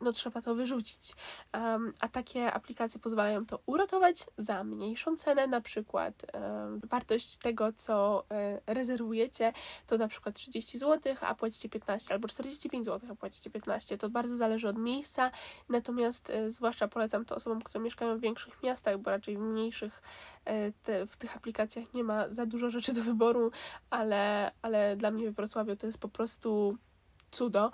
no 0.00 0.12
trzeba 0.12 0.42
to 0.42 0.54
wyrzucić. 0.54 1.12
Um, 1.54 1.92
a 2.00 2.08
takie 2.08 2.52
aplikacje 2.52 3.00
pozwalają 3.00 3.46
to 3.46 3.60
uratować 3.66 4.26
za 4.36 4.64
mniejszą 4.64 5.16
cenę, 5.16 5.46
na 5.46 5.60
przykład 5.60 6.14
um, 6.34 6.80
wartość 6.84 7.36
tego, 7.36 7.72
co 7.72 8.24
um, 8.30 8.40
rezerwujecie, 8.66 9.52
to 9.86 9.98
na 9.98 10.08
przykład 10.08 10.34
30 10.34 10.78
zł, 10.78 11.14
a 11.20 11.34
płacicie 11.34 11.68
15, 11.68 12.14
albo 12.14 12.28
45 12.28 12.86
zł, 12.86 13.10
a 13.12 13.14
płacicie 13.14 13.50
15. 13.50 13.98
To 13.98 14.10
bardzo 14.10 14.36
zależy 14.36 14.68
od 14.68 14.78
miejsca, 14.78 15.30
natomiast 15.68 16.30
e, 16.30 16.50
zwłaszcza 16.50 16.88
polecam 16.88 17.24
to 17.24 17.34
osobom, 17.34 17.62
które 17.62 17.84
mieszkają 17.84 18.18
w 18.18 18.20
większych 18.20 18.62
miastach, 18.62 18.98
bo 18.98 19.10
raczej 19.10 19.36
w 19.36 19.40
mniejszych 19.40 20.02
e, 20.44 20.72
te, 20.72 21.06
w 21.06 21.16
tych 21.16 21.36
aplikacjach 21.36 21.94
nie 21.94 22.04
ma 22.04 22.28
za 22.30 22.46
dużo 22.46 22.70
rzeczy 22.70 22.92
do 22.92 23.02
wyboru, 23.02 23.50
ale, 23.90 24.52
ale 24.62 24.96
dla 24.96 25.10
mnie 25.10 25.30
w 25.30 25.34
Wrocławiu 25.34 25.76
to 25.76 25.86
jest 25.86 25.98
po 25.98 26.08
prostu 26.08 26.78
cudo. 27.30 27.70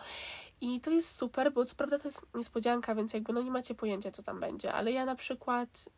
I 0.61 0.81
to 0.81 0.91
jest 0.91 1.17
super, 1.17 1.53
bo 1.53 1.65
co 1.65 1.75
prawda 1.75 1.99
to 1.99 2.09
jest 2.09 2.27
niespodzianka, 2.35 2.95
więc 2.95 3.15
jakby 3.15 3.33
no 3.33 3.43
nie 3.43 3.51
macie 3.51 3.75
pojęcia, 3.75 4.11
co 4.11 4.23
tam 4.23 4.41
będzie, 4.41 4.73
ale 4.73 4.93
ja 4.93 5.05
na 5.05 5.15
przykład 5.15 5.89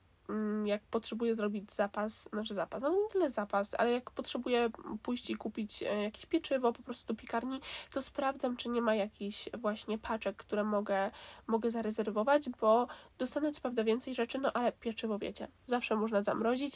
jak 0.64 0.82
potrzebuję 0.82 1.34
zrobić 1.34 1.72
zapas, 1.72 2.28
znaczy 2.32 2.54
zapas, 2.54 2.82
no 2.82 2.88
nie 2.88 3.08
tyle 3.12 3.30
zapas, 3.30 3.74
ale 3.74 3.92
jak 3.92 4.10
potrzebuję 4.10 4.70
pójść 5.02 5.30
i 5.30 5.36
kupić 5.36 5.82
e, 5.82 6.02
jakieś 6.02 6.26
pieczywo 6.26 6.72
po 6.72 6.82
prostu 6.82 7.06
do 7.06 7.20
piekarni, 7.20 7.60
to 7.90 8.02
sprawdzam, 8.02 8.56
czy 8.56 8.68
nie 8.68 8.82
ma 8.82 8.94
jakichś 8.94 9.48
właśnie 9.58 9.98
paczek, 9.98 10.36
które 10.36 10.64
mogę, 10.64 11.10
mogę 11.46 11.70
zarezerwować, 11.70 12.48
bo 12.48 12.86
dostanę 13.18 13.52
co 13.52 13.60
prawda 13.60 13.84
więcej 13.84 14.14
rzeczy, 14.14 14.38
no 14.38 14.52
ale 14.54 14.72
pieczywo 14.72 15.18
wiecie, 15.18 15.48
zawsze 15.66 15.96
można 15.96 16.22
zamrozić, 16.22 16.74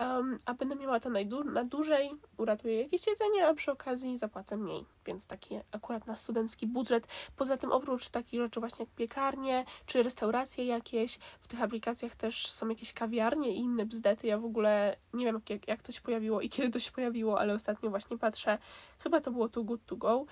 um, 0.00 0.38
a 0.46 0.54
będę 0.54 0.76
miała 0.76 1.00
to 1.00 1.10
najdłu- 1.10 1.52
na 1.52 1.64
dłużej, 1.64 2.10
uratuję 2.36 2.82
jakieś 2.82 3.06
jedzenie, 3.06 3.46
a 3.46 3.54
przy 3.54 3.72
okazji 3.72 4.18
zapłacę 4.18 4.56
mniej, 4.56 4.84
więc 5.06 5.26
taki 5.26 5.60
akurat 5.72 6.06
na 6.06 6.16
studencki 6.16 6.66
budżet. 6.66 7.06
Poza 7.36 7.56
tym 7.56 7.72
oprócz 7.72 8.08
takich 8.08 8.40
rzeczy 8.40 8.60
właśnie 8.60 8.84
jak 8.84 8.94
piekarnie, 8.94 9.64
czy 9.86 10.02
restauracje 10.02 10.64
jakieś, 10.64 11.18
w 11.40 11.48
tych 11.48 11.62
aplikacjach 11.62 12.14
też 12.14 12.50
są 12.50 12.68
jakieś 12.68 12.83
jakieś 12.84 12.94
kawiarnie 12.94 13.50
i 13.50 13.58
inne 13.58 13.86
bzdety. 13.86 14.26
Ja 14.26 14.38
w 14.38 14.44
ogóle 14.44 14.96
nie 15.12 15.24
wiem, 15.24 15.40
jak, 15.48 15.68
jak 15.68 15.82
to 15.82 15.92
się 15.92 16.00
pojawiło 16.00 16.40
i 16.40 16.48
kiedy 16.48 16.70
to 16.70 16.80
się 16.80 16.92
pojawiło, 16.92 17.40
ale 17.40 17.54
ostatnio 17.54 17.90
właśnie 17.90 18.18
patrzę, 18.18 18.58
chyba 18.98 19.20
to 19.20 19.30
było 19.30 19.48
Too 19.48 19.64
Good 19.64 19.86
To 19.86 19.96
Go 19.96 20.26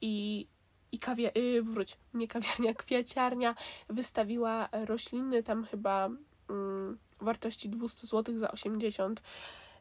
i 0.00 0.46
i 0.92 0.98
kawia, 0.98 1.30
yy, 1.34 1.62
wróć, 1.62 1.96
nie 2.14 2.28
kawiarnia, 2.28 2.74
kwiaciarnia 2.84 3.54
wystawiła 3.88 4.68
rośliny 4.72 5.42
tam 5.42 5.64
chyba 5.64 6.10
mm, 6.50 6.98
wartości 7.20 7.68
200 7.68 8.06
zł 8.06 8.38
za 8.38 8.50
80. 8.50 9.22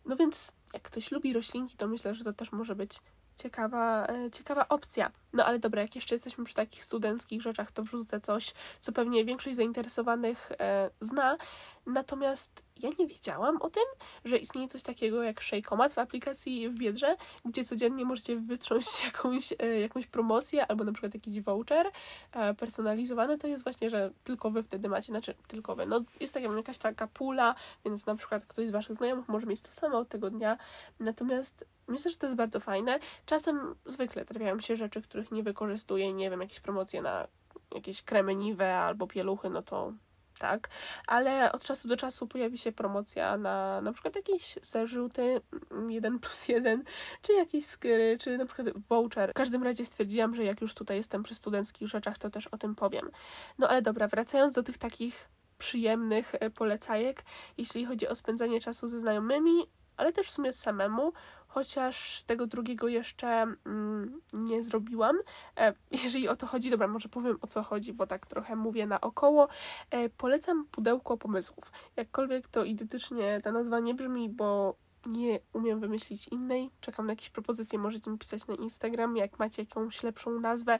No 0.05 0.15
więc 0.15 0.55
jak 0.73 0.83
ktoś 0.83 1.11
lubi 1.11 1.33
roślinki, 1.33 1.77
to 1.77 1.87
myślę, 1.87 2.15
że 2.15 2.23
to 2.23 2.33
też 2.33 2.51
może 2.51 2.75
być 2.75 2.99
ciekawa, 3.37 4.07
e, 4.07 4.31
ciekawa 4.31 4.67
opcja. 4.67 5.11
No 5.33 5.45
ale 5.45 5.59
dobra, 5.59 5.81
jak 5.81 5.95
jeszcze 5.95 6.15
jesteśmy 6.15 6.43
przy 6.43 6.55
takich 6.55 6.83
studenckich 6.83 7.41
rzeczach, 7.41 7.71
to 7.71 7.83
wrzucę 7.83 8.21
coś, 8.21 8.53
co 8.79 8.91
pewnie 8.91 9.25
większość 9.25 9.55
zainteresowanych 9.55 10.51
e, 10.59 10.89
zna. 10.99 11.37
Natomiast 11.85 12.66
ja 12.83 12.89
nie 12.99 13.07
wiedziałam 13.07 13.61
o 13.61 13.69
tym, 13.69 13.83
że 14.25 14.37
istnieje 14.37 14.67
coś 14.67 14.83
takiego 14.83 15.23
jak 15.23 15.43
Shakeomat 15.43 15.93
w 15.93 15.97
aplikacji 15.97 16.69
w 16.69 16.75
Biedrze, 16.75 17.15
gdzie 17.45 17.63
codziennie 17.63 18.05
możecie 18.05 18.35
wytrząść 18.35 19.03
jakąś, 19.05 19.53
e, 19.59 19.79
jakąś 19.79 20.07
promocję 20.07 20.67
albo 20.67 20.83
na 20.83 20.91
przykład 20.91 21.13
jakiś 21.13 21.41
voucher 21.41 21.91
e, 22.31 22.53
personalizowany. 22.53 23.37
To 23.37 23.47
jest 23.47 23.63
właśnie, 23.63 23.89
że 23.89 24.11
tylko 24.23 24.51
wy 24.51 24.63
wtedy 24.63 24.89
macie, 24.89 25.13
znaczy 25.13 25.35
tylko 25.47 25.75
wy. 25.75 25.85
No 25.85 26.03
jest 26.19 26.33
taka 26.33 26.55
jakaś 26.55 26.77
taka 26.77 27.07
pula, 27.07 27.55
więc 27.85 28.05
na 28.05 28.15
przykład 28.15 28.45
ktoś 28.45 28.67
z 28.67 28.71
waszych 28.71 28.95
znajomych 28.95 29.27
może 29.27 29.45
mieć 29.45 29.61
to 29.61 29.71
samo 29.71 29.97
od 29.97 30.09
tego 30.09 30.29
dnia. 30.29 30.57
Natomiast 30.99 31.65
myślę, 31.87 32.11
że 32.11 32.17
to 32.17 32.25
jest 32.25 32.35
bardzo 32.35 32.59
fajne. 32.59 32.99
Czasem 33.25 33.75
zwykle 33.85 34.25
trafiają 34.25 34.59
się 34.59 34.75
rzeczy, 34.75 35.01
których 35.01 35.31
nie 35.31 35.43
wykorzystuję, 35.43 36.13
nie 36.13 36.29
wiem, 36.29 36.41
jakieś 36.41 36.59
promocje 36.59 37.01
na 37.01 37.27
jakieś 37.75 38.03
kremy 38.03 38.35
Nive 38.35 38.61
albo 38.61 39.07
pieluchy, 39.07 39.49
no 39.49 39.61
to 39.61 39.93
tak, 40.37 40.69
ale 41.07 41.51
od 41.51 41.63
czasu 41.63 41.87
do 41.87 41.97
czasu 41.97 42.27
pojawi 42.27 42.57
się 42.57 42.71
promocja 42.71 43.37
na 43.37 43.81
na 43.81 43.93
przykład 43.93 44.15
jakieś 44.15 44.55
zarzuty 44.61 45.41
1 45.89 46.19
plus 46.19 46.47
1, 46.47 46.83
czy 47.21 47.33
jakieś 47.33 47.65
skry, 47.65 48.17
czy 48.19 48.37
na 48.37 48.45
przykład 48.45 48.67
voucher. 48.89 49.31
W 49.31 49.33
każdym 49.33 49.63
razie 49.63 49.85
stwierdziłam, 49.85 50.35
że 50.35 50.43
jak 50.43 50.61
już 50.61 50.73
tutaj 50.73 50.97
jestem 50.97 51.23
przy 51.23 51.35
studenckich 51.35 51.87
rzeczach, 51.87 52.17
to 52.17 52.29
też 52.29 52.47
o 52.47 52.57
tym 52.57 52.75
powiem. 52.75 53.09
No 53.57 53.67
ale 53.67 53.81
dobra, 53.81 54.07
wracając 54.07 54.55
do 54.55 54.63
tych 54.63 54.77
takich 54.77 55.29
przyjemnych 55.57 56.35
e, 56.35 56.49
polecajek, 56.49 57.23
jeśli 57.57 57.85
chodzi 57.85 58.07
o 58.07 58.15
spędzanie 58.15 58.59
czasu 58.59 58.87
ze 58.87 58.99
znajomymi, 58.99 59.67
ale 59.97 60.13
też 60.13 60.27
w 60.27 60.31
sumie 60.31 60.53
samemu, 60.53 61.13
chociaż 61.57 62.23
tego 62.23 62.47
drugiego 62.47 62.87
jeszcze 62.87 63.27
mm, 63.65 64.21
nie 64.33 64.63
zrobiłam. 64.63 65.17
E, 65.57 65.73
jeżeli 66.03 66.27
o 66.27 66.35
to 66.35 66.47
chodzi, 66.47 66.69
dobra, 66.69 66.87
może 66.87 67.09
powiem 67.09 67.37
o 67.41 67.47
co 67.47 67.63
chodzi, 67.63 67.93
bo 67.93 68.07
tak 68.07 68.25
trochę 68.25 68.55
mówię 68.55 68.85
naokoło. 68.85 69.47
E, 69.91 70.09
polecam 70.09 70.65
pudełko 70.71 71.17
pomysłów. 71.17 71.71
Jakkolwiek 71.95 72.47
to 72.47 72.63
identycznie 72.63 73.41
ta 73.43 73.51
nazwa 73.51 73.79
nie 73.79 73.93
brzmi, 73.93 74.29
bo 74.29 74.75
nie 75.05 75.39
umiem 75.53 75.79
wymyślić 75.79 76.27
innej. 76.27 76.69
Czekam 76.81 77.05
na 77.05 77.11
jakieś 77.11 77.29
propozycje, 77.29 77.79
możecie 77.79 78.11
mi 78.11 78.17
pisać 78.17 78.47
na 78.47 78.55
Instagram, 78.55 79.17
jak 79.17 79.39
macie 79.39 79.61
jakąś 79.61 80.03
lepszą 80.03 80.39
nazwę 80.39 80.79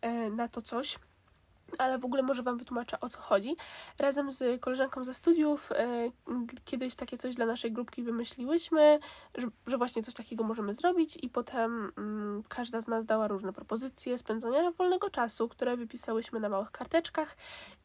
e, 0.00 0.30
na 0.30 0.48
to 0.48 0.62
coś 0.62 0.98
ale 1.78 1.98
w 1.98 2.04
ogóle 2.04 2.22
może 2.22 2.42
Wam 2.42 2.58
wytłumaczę 2.58 3.00
o 3.00 3.08
co 3.08 3.20
chodzi. 3.20 3.56
Razem 3.98 4.30
z 4.30 4.60
koleżanką 4.60 5.04
ze 5.04 5.14
studiów 5.14 5.72
e, 5.72 6.10
kiedyś 6.64 6.94
takie 6.94 7.18
coś 7.18 7.34
dla 7.34 7.46
naszej 7.46 7.72
grupki 7.72 8.02
wymyśliłyśmy, 8.02 8.98
że, 9.34 9.46
że 9.66 9.78
właśnie 9.78 10.02
coś 10.02 10.14
takiego 10.14 10.44
możemy 10.44 10.74
zrobić 10.74 11.18
i 11.22 11.28
potem 11.28 11.92
mm, 11.98 12.42
każda 12.48 12.80
z 12.80 12.88
nas 12.88 13.06
dała 13.06 13.28
różne 13.28 13.52
propozycje 13.52 14.18
spędzania 14.18 14.70
wolnego 14.70 15.10
czasu, 15.10 15.48
które 15.48 15.76
wypisałyśmy 15.76 16.40
na 16.40 16.48
małych 16.48 16.70
karteczkach 16.70 17.36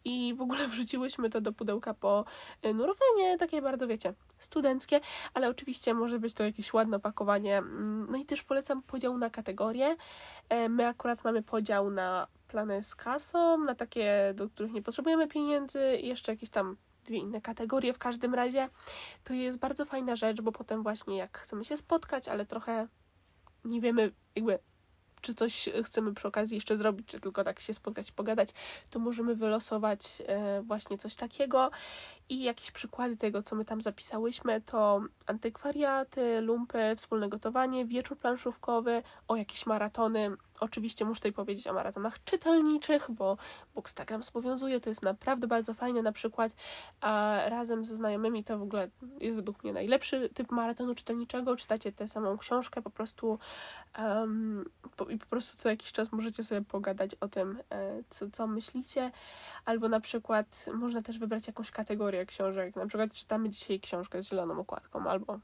i 0.05 0.33
w 0.37 0.41
ogóle 0.41 0.67
wrzuciłyśmy 0.73 1.29
to 1.29 1.41
do 1.41 1.53
pudełka 1.53 1.93
po 1.93 2.25
e, 2.61 2.73
nurowanie, 2.73 3.37
takie 3.39 3.61
bardzo 3.61 3.87
wiecie, 3.87 4.13
studenckie, 4.39 4.99
ale 5.33 5.49
oczywiście 5.49 5.93
może 5.93 6.19
być 6.19 6.33
to 6.33 6.43
jakieś 6.43 6.73
ładne 6.73 6.97
opakowanie. 6.97 7.57
Mm, 7.57 8.07
no 8.11 8.17
i 8.17 8.25
też 8.25 8.43
polecam 8.43 8.81
podział 8.81 9.17
na 9.17 9.29
kategorie. 9.29 9.95
E, 10.49 10.69
my 10.69 10.87
akurat 10.87 11.23
mamy 11.23 11.43
podział 11.43 11.91
na 11.91 12.27
plany 12.49 12.83
z 12.83 12.95
kasą, 12.95 13.57
na 13.57 13.75
takie, 13.75 14.33
do 14.35 14.49
których 14.49 14.71
nie 14.71 14.81
potrzebujemy 14.81 15.27
pieniędzy 15.27 15.97
i 16.01 16.07
jeszcze 16.07 16.31
jakieś 16.31 16.49
tam 16.49 16.77
dwie 17.05 17.17
inne 17.17 17.41
kategorie 17.41 17.93
w 17.93 17.97
każdym 17.97 18.33
razie. 18.33 18.69
To 19.23 19.33
jest 19.33 19.59
bardzo 19.59 19.85
fajna 19.85 20.15
rzecz, 20.15 20.41
bo 20.41 20.51
potem 20.51 20.83
właśnie 20.83 21.17
jak 21.17 21.37
chcemy 21.37 21.65
się 21.65 21.77
spotkać, 21.77 22.27
ale 22.27 22.45
trochę 22.45 22.87
nie 23.65 23.81
wiemy 23.81 24.11
jakby 24.35 24.59
czy 25.21 25.33
coś 25.33 25.69
chcemy 25.83 26.13
przy 26.13 26.27
okazji 26.27 26.55
jeszcze 26.55 26.77
zrobić, 26.77 27.07
czy 27.07 27.19
tylko 27.19 27.43
tak 27.43 27.59
się 27.59 27.73
spotkać, 27.73 28.11
pogadać, 28.11 28.49
to 28.89 28.99
możemy 28.99 29.35
wylosować 29.35 30.23
e, 30.27 30.61
właśnie 30.61 30.97
coś 30.97 31.15
takiego. 31.15 31.71
I 32.29 32.43
jakieś 32.43 32.71
przykłady 32.71 33.17
tego, 33.17 33.43
co 33.43 33.55
my 33.55 33.65
tam 33.65 33.81
zapisałyśmy, 33.81 34.61
to 34.61 35.01
antykwariaty, 35.25 36.41
lumpy, 36.41 36.93
wspólne 36.95 37.29
gotowanie, 37.29 37.85
wieczór 37.85 38.17
planszówkowy, 38.17 39.03
o 39.27 39.35
jakieś 39.35 39.65
maratony. 39.65 40.31
Oczywiście 40.59 41.05
muszę 41.05 41.19
tutaj 41.19 41.33
powiedzieć 41.33 41.67
o 41.67 41.73
maratonach 41.73 42.23
czytelniczych, 42.23 43.11
bo 43.11 43.37
Bookstagram 43.75 44.23
zobowiązuje, 44.23 44.79
to 44.79 44.89
jest 44.89 45.03
naprawdę 45.03 45.47
bardzo 45.47 45.73
fajne. 45.73 46.01
Na 46.01 46.11
przykład 46.11 46.55
a 47.01 47.39
razem 47.49 47.85
ze 47.85 47.95
znajomymi 47.95 48.43
to 48.43 48.59
w 48.59 48.61
ogóle 48.61 48.89
jest 49.19 49.35
według 49.35 49.63
mnie 49.63 49.73
najlepszy 49.73 50.29
typ 50.29 50.51
maratonu 50.51 50.95
czytelniczego. 50.95 51.55
Czytacie 51.55 51.91
tę 51.91 52.07
samą 52.07 52.37
książkę, 52.37 52.81
po 52.81 52.89
prostu 52.89 53.39
um, 53.99 54.65
po, 54.95 55.05
i 55.05 55.17
po 55.17 55.25
prostu 55.25 55.57
co 55.57 55.69
jakiś 55.69 55.91
czas 55.91 56.11
możecie 56.11 56.43
sobie 56.43 56.61
pogadać 56.61 57.15
o 57.15 57.27
tym, 57.27 57.59
e, 57.69 58.03
co, 58.09 58.29
co 58.31 58.47
myślicie. 58.47 59.11
Albo 59.65 59.89
na 59.89 59.99
przykład 59.99 60.65
można 60.73 61.01
też 61.01 61.19
wybrać 61.19 61.47
jakąś 61.47 61.71
kategorię 61.71 62.25
książek. 62.25 62.75
Na 62.75 62.87
przykład 62.87 63.13
czytamy 63.13 63.49
dzisiaj 63.49 63.79
książkę 63.79 64.23
z 64.23 64.29
zieloną 64.29 64.59
okładką, 64.59 65.09
albo 65.09 65.39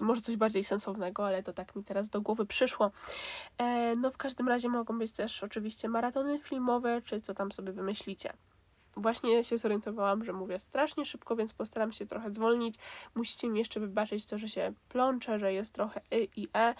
może 0.00 0.20
coś 0.20 0.36
bardziej 0.36 0.64
sensownego, 0.64 1.26
ale 1.26 1.42
to 1.42 1.52
tak 1.52 1.76
mi 1.76 1.84
teraz 1.84 2.08
do 2.08 2.20
głowy 2.20 2.46
przyszło. 2.46 2.90
E, 3.58 3.96
no 3.96 4.10
w 4.10 4.16
każdym 4.16 4.48
razie 4.48 4.68
mogą 4.68 4.98
być 4.98 5.12
też 5.12 5.42
oczywiście 5.42 5.88
maratony 5.88 6.38
filmowe, 6.38 7.02
czy 7.04 7.20
co 7.20 7.34
tam 7.34 7.52
sobie 7.52 7.72
wymyślicie. 7.72 8.32
Właśnie 8.96 9.44
się 9.44 9.58
zorientowałam, 9.58 10.24
że 10.24 10.32
mówię 10.32 10.58
strasznie 10.58 11.04
szybko, 11.04 11.36
więc 11.36 11.52
postaram 11.52 11.92
się 11.92 12.06
trochę 12.06 12.34
zwolnić. 12.34 12.74
Musicie 13.14 13.48
mi 13.48 13.58
jeszcze 13.58 13.80
wybaczyć 13.80 14.26
to, 14.26 14.38
że 14.38 14.48
się 14.48 14.72
plączę, 14.88 15.38
że 15.38 15.52
jest 15.52 15.74
trochę 15.74 16.00
y 16.14 16.28
i 16.36 16.48
e 16.54 16.74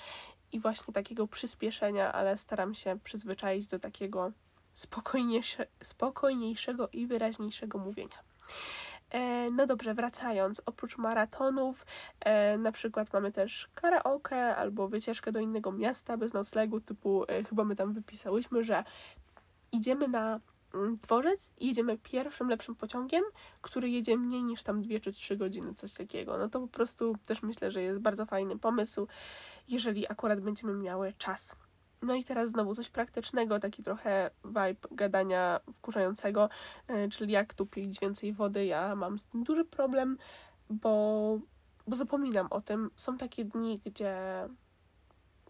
i 0.53 0.61
właśnie 0.61 0.95
takiego 0.95 1.27
przyspieszenia, 1.29 2.13
ale 2.13 2.39
staram 2.39 2.75
się 2.75 2.99
przyzwyczaić 3.05 3.67
do 3.67 3.79
takiego 3.79 4.33
spokojniejsze, 4.75 5.67
spokojniejszego 5.83 6.89
i 6.93 7.07
wyraźniejszego 7.07 7.79
mówienia. 7.79 8.19
E, 9.11 9.51
no 9.51 9.67
dobrze, 9.67 9.95
wracając, 9.95 10.63
oprócz 10.67 10.99
maratonów, 10.99 11.87
e, 12.21 12.59
na 12.59 12.73
przykład 12.73 13.13
mamy 13.13 13.33
też 13.33 13.69
karaoke 13.75 14.57
albo 14.57 14.89
wycieczkę 14.89 15.33
do 15.33 15.41
innego 15.41 15.73
miasta 15.73 16.17
bez 16.17 16.33
noclegu, 16.33 16.81
typu 16.81 17.25
e, 17.29 17.45
chyba 17.45 17.65
my 17.65 17.77
tam 17.77 17.93
wypisałyśmy, 17.93 18.65
że 18.65 18.85
idziemy 19.73 20.09
na 20.09 20.41
mm, 20.75 20.97
dworzec 20.97 21.51
i 21.59 21.67
jedziemy 21.67 21.99
pierwszym 21.99 22.49
lepszym 22.49 22.75
pociągiem, 22.75 23.25
który 23.61 23.91
jedzie 23.91 24.17
mniej 24.17 24.45
niż 24.45 24.63
tam 24.63 24.83
2 24.83 25.01
czy 25.01 25.13
3 25.13 25.37
godziny, 25.37 25.75
coś 25.75 25.93
takiego. 25.93 26.39
No 26.39 26.49
to 26.49 26.61
po 26.61 26.69
prostu 26.69 27.17
też 27.27 27.43
myślę, 27.43 27.71
że 27.71 27.83
jest 27.83 27.99
bardzo 27.99 28.27
fajny 28.27 28.59
pomysł, 28.59 29.07
jeżeli 29.69 30.09
akurat 30.09 30.41
będziemy 30.41 30.75
miały 30.75 31.13
czas. 31.19 31.57
No 32.03 32.15
i 32.15 32.25
teraz 32.25 32.51
znowu 32.51 32.75
coś 32.75 32.89
praktycznego, 32.89 33.59
taki 33.59 33.83
trochę 33.83 34.31
vibe 34.45 34.89
gadania 34.91 35.61
wkurzającego, 35.75 36.49
e, 36.89 37.09
czyli 37.09 37.33
jak 37.33 37.55
tu 37.55 37.67
pić 37.67 38.01
więcej 38.01 38.33
wody. 38.33 38.67
Ja 38.67 38.97
mam 38.97 39.19
z 39.19 39.25
tym 39.25 39.45
duży 39.45 39.65
problem, 39.65 40.19
bo, 40.71 41.39
bo 41.87 41.97
zapominam 41.97 42.47
o 42.51 42.61
tym. 42.61 42.91
Są 42.97 43.19
takie 43.19 43.45
dni, 43.45 43.81
gdzie, 43.85 44.17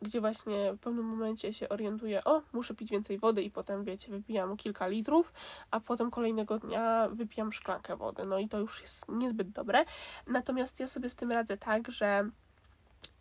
gdzie 0.03 0.21
właśnie 0.21 0.73
w 0.73 0.79
pewnym 0.79 1.05
momencie 1.05 1.53
się 1.53 1.69
orientuję, 1.69 2.25
o, 2.25 2.43
muszę 2.53 2.75
pić 2.75 2.91
więcej 2.91 3.19
wody 3.19 3.43
i 3.43 3.51
potem, 3.51 3.85
wiecie, 3.85 4.13
wypijam 4.13 4.57
kilka 4.57 4.87
litrów, 4.87 5.33
a 5.71 5.81
potem 5.81 6.11
kolejnego 6.11 6.59
dnia 6.59 7.09
wypijam 7.13 7.53
szklankę 7.53 7.97
wody. 7.97 8.27
No 8.27 8.39
i 8.39 8.49
to 8.49 8.59
już 8.59 8.83
jest 8.83 9.09
niezbyt 9.09 9.51
dobre. 9.51 9.85
Natomiast 10.27 10.81
ja 10.81 10.89
sobie 10.89 11.11
z 11.11 11.17
tym 11.17 11.33
radzę 11.33 11.57
tak, 11.57 11.91
że 11.91 12.31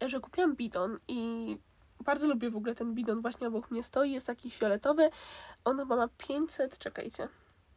że 0.08 0.20
kupiłam 0.20 0.56
bidon 0.56 1.00
i 1.08 1.58
bardzo 2.04 2.28
lubię 2.28 2.50
w 2.50 2.56
ogóle 2.56 2.76
ten 2.76 2.94
bidon, 2.94 3.22
właśnie 3.22 3.48
obok 3.48 3.72
mnie 3.72 3.84
stoi, 3.84 4.12
jest 4.12 4.28
taki 4.28 4.52
fioletowy. 4.52 5.10
On 5.66 5.78
chyba 5.78 5.96
ma 5.96 6.08
500, 6.18 6.78
czekajcie, 6.78 7.28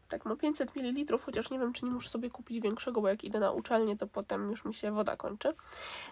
tak, 0.09 0.25
ma 0.25 0.37
500 0.37 0.77
ml, 0.77 1.19
chociaż 1.19 1.51
nie 1.51 1.59
wiem, 1.59 1.73
czy 1.73 1.85
nie 1.85 1.91
muszę 1.91 2.09
sobie 2.09 2.31
kupić 2.31 2.61
większego, 2.61 3.01
bo 3.01 3.09
jak 3.09 3.25
idę 3.25 3.41
na 3.41 3.51
uczelnię, 3.53 3.97
to 3.97 4.07
potem 4.07 4.51
już 4.51 4.65
mi 4.65 4.75
się 4.75 4.93
woda 4.93 5.17
kończy. 5.17 5.55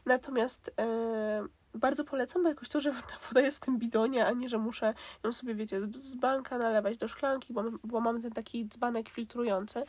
Natomiast 0.07 0.71
e, 0.79 1.47
bardzo 1.75 2.05
polecam, 2.05 2.43
bo 2.43 2.49
jakoś 2.49 2.69
to, 2.69 2.81
że 2.81 2.91
ta 2.91 3.17
woda 3.29 3.41
jest 3.41 3.63
w 3.63 3.65
tym 3.67 3.79
bidonie, 3.79 4.27
a 4.27 4.33
nie, 4.33 4.49
że 4.49 4.59
muszę 4.59 4.95
ją 5.25 5.33
sobie, 5.33 5.55
wiecie, 5.55 5.81
z 5.93 6.15
banka 6.15 6.59
nalewać 6.59 6.97
do 6.97 7.09
szklanki, 7.09 7.53
bo, 7.53 7.65
bo 7.85 8.01
mamy 8.01 8.23
ten 8.23 8.33
taki 8.33 8.67
dzbanek 8.69 9.09
filtrujący. 9.09 9.85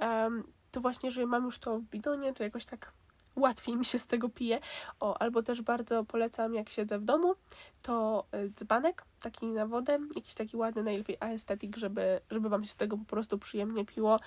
E, 0.00 0.30
to 0.70 0.80
właśnie, 0.80 1.10
że 1.10 1.26
mam 1.26 1.44
już 1.44 1.58
to 1.58 1.78
w 1.78 1.82
bidonie, 1.82 2.34
to 2.34 2.42
jakoś 2.42 2.64
tak 2.64 2.92
łatwiej 3.36 3.76
mi 3.76 3.84
się 3.84 3.98
z 3.98 4.06
tego 4.06 4.28
pije. 4.28 4.60
O, 5.00 5.18
albo 5.18 5.42
też 5.42 5.62
bardzo 5.62 6.04
polecam, 6.04 6.54
jak 6.54 6.68
siedzę 6.68 6.98
w 6.98 7.04
domu, 7.04 7.34
to 7.82 8.26
y, 8.34 8.50
dzbanek, 8.50 9.04
taki 9.20 9.46
na 9.46 9.66
wodę, 9.66 9.98
jakiś 10.14 10.34
taki 10.34 10.56
ładny, 10.56 10.82
najlepiej 10.82 11.16
aesthetic, 11.20 11.76
żeby, 11.76 12.20
żeby 12.30 12.48
Wam 12.48 12.64
się 12.64 12.70
z 12.70 12.76
tego 12.76 12.98
po 12.98 13.04
prostu 13.04 13.38
przyjemnie 13.38 13.84
piło 13.84 14.20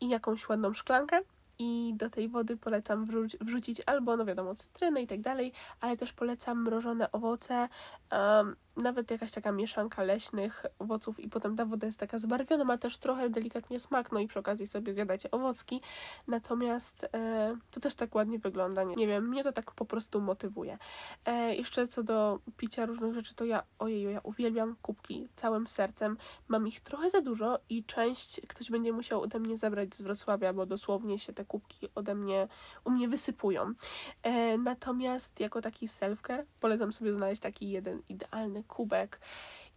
i 0.00 0.08
jakąś 0.08 0.48
ładną 0.48 0.74
szklankę 0.74 1.20
i 1.58 1.94
do 1.96 2.10
tej 2.10 2.28
wody 2.28 2.56
polecam 2.56 3.06
wrzu- 3.06 3.36
wrzucić 3.40 3.82
albo, 3.86 4.16
no 4.16 4.24
wiadomo, 4.24 4.54
cytrynę 4.54 5.02
i 5.02 5.06
tak 5.06 5.20
dalej, 5.20 5.52
ale 5.80 5.96
też 5.96 6.12
polecam 6.12 6.62
mrożone 6.62 7.12
owoce, 7.12 7.68
um, 8.12 8.56
nawet 8.76 9.10
jakaś 9.10 9.32
taka 9.32 9.52
mieszanka 9.52 10.02
leśnych 10.02 10.66
owoców 10.78 11.20
i 11.20 11.28
potem 11.28 11.56
ta 11.56 11.64
woda 11.64 11.86
jest 11.86 12.00
taka 12.00 12.18
zbarwiona, 12.18 12.64
ma 12.64 12.78
też 12.78 12.98
trochę 12.98 13.30
delikatnie 13.30 13.80
smak, 13.80 14.12
no 14.12 14.20
i 14.20 14.26
przy 14.26 14.38
okazji 14.38 14.66
sobie 14.66 14.94
zjadacie 14.94 15.30
owocki, 15.30 15.80
natomiast 16.26 17.06
e, 17.14 17.56
to 17.70 17.80
też 17.80 17.94
tak 17.94 18.14
ładnie 18.14 18.38
wygląda, 18.38 18.84
nie, 18.84 18.94
nie, 18.94 19.06
wiem, 19.06 19.28
mnie 19.28 19.44
to 19.44 19.52
tak 19.52 19.72
po 19.72 19.84
prostu 19.84 20.20
motywuje. 20.20 20.78
E, 21.24 21.54
jeszcze 21.54 21.86
co 21.86 22.02
do 22.02 22.38
picia 22.56 22.86
różnych 22.86 23.14
rzeczy, 23.14 23.34
to 23.34 23.44
ja, 23.44 23.62
ojeju, 23.78 24.10
ja 24.10 24.20
uwielbiam 24.22 24.76
kubki 24.82 25.28
całym 25.36 25.66
sercem, 25.66 26.16
mam 26.48 26.66
ich 26.68 26.80
trochę 26.80 27.10
za 27.10 27.20
dużo 27.20 27.58
i 27.68 27.84
część 27.84 28.40
ktoś 28.48 28.70
będzie 28.70 28.92
musiał 28.92 29.22
ode 29.22 29.38
mnie 29.38 29.58
zabrać 29.58 29.94
z 29.94 30.02
Wrocławia, 30.02 30.52
bo 30.52 30.66
dosłownie 30.66 31.18
się 31.18 31.32
te 31.32 31.44
kubki 31.46 31.88
ode 31.94 32.14
mnie, 32.14 32.48
u 32.84 32.90
mnie 32.90 33.08
wysypują. 33.08 33.74
E, 34.22 34.58
natomiast 34.58 35.40
jako 35.40 35.60
taki 35.62 35.86
self-care 35.86 36.44
polecam 36.60 36.92
sobie 36.92 37.12
znaleźć 37.12 37.42
taki 37.42 37.70
jeden 37.70 38.02
idealny 38.08 38.64
kubek 38.64 39.20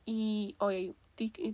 i 0.07 0.53
ojej, 0.60 0.93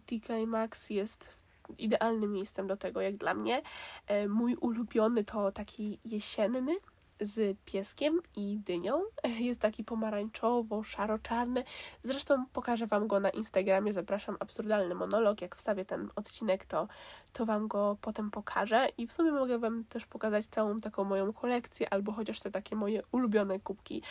TK 0.06 0.30
Maxx 0.47 0.89
jest 0.89 1.30
idealnym 1.78 2.32
miejscem 2.32 2.67
do 2.67 2.78
tego, 2.78 3.01
jak 3.01 3.17
dla 3.17 3.34
mnie. 3.34 3.62
E, 4.08 4.28
mój 4.28 4.56
ulubiony 4.56 5.23
to 5.23 5.51
taki 5.51 5.99
jesienny, 6.06 6.75
z 7.19 7.58
pieskiem 7.65 8.19
i 8.36 8.60
dynią. 8.65 9.01
Jest 9.39 9.60
taki 9.60 9.84
pomarańczowo-szaro-czarny. 9.84 11.63
Zresztą 12.04 12.45
pokażę 12.54 12.88
Wam 12.88 13.08
go 13.08 13.19
na 13.19 13.30
Instagramie. 13.30 13.93
Zapraszam, 13.93 14.38
absurdalny 14.39 14.95
monolog. 14.95 15.41
Jak 15.41 15.56
wstawię 15.56 15.86
ten 15.86 16.10
odcinek, 16.15 16.65
to, 16.65 16.88
to 17.34 17.45
Wam 17.45 17.67
go 17.67 17.97
potem 18.01 18.32
pokażę. 18.32 18.88
I 18.97 19.08
w 19.08 19.13
sumie 19.13 19.32
mogę 19.32 19.60
Wam 19.60 19.84
też 19.84 20.06
pokazać 20.06 20.45
całą 20.45 20.82
taką 20.82 21.04
moją 21.04 21.34
kolekcję, 21.34 21.93
albo 21.93 22.12
chociaż 22.12 22.39
te 22.39 22.51
takie 22.51 22.75
moje 22.75 23.01
ulubione 23.12 23.60
kubki. 23.60 24.01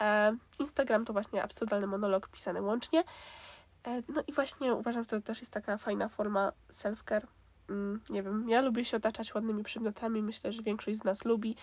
E, 0.00 0.36
Instagram 0.58 1.04
to 1.04 1.12
właśnie 1.12 1.42
absurdalny 1.42 1.86
monolog 1.86 2.28
pisany 2.28 2.62
łącznie. 2.62 3.04
E, 3.86 4.02
no 4.08 4.22
i 4.26 4.32
właśnie 4.32 4.74
uważam, 4.74 5.02
że 5.02 5.08
to 5.08 5.20
też 5.20 5.40
jest 5.40 5.52
taka 5.52 5.76
fajna 5.76 6.08
forma 6.08 6.52
self-care. 6.70 7.26
Mm, 7.70 8.00
nie 8.10 8.22
wiem, 8.22 8.48
ja 8.48 8.60
lubię 8.60 8.84
się 8.84 8.96
otaczać 8.96 9.34
ładnymi 9.34 9.62
przedmiotami. 9.62 10.22
Myślę, 10.22 10.52
że 10.52 10.62
większość 10.62 10.98
z 10.98 11.04
nas 11.04 11.24
lubi. 11.24 11.56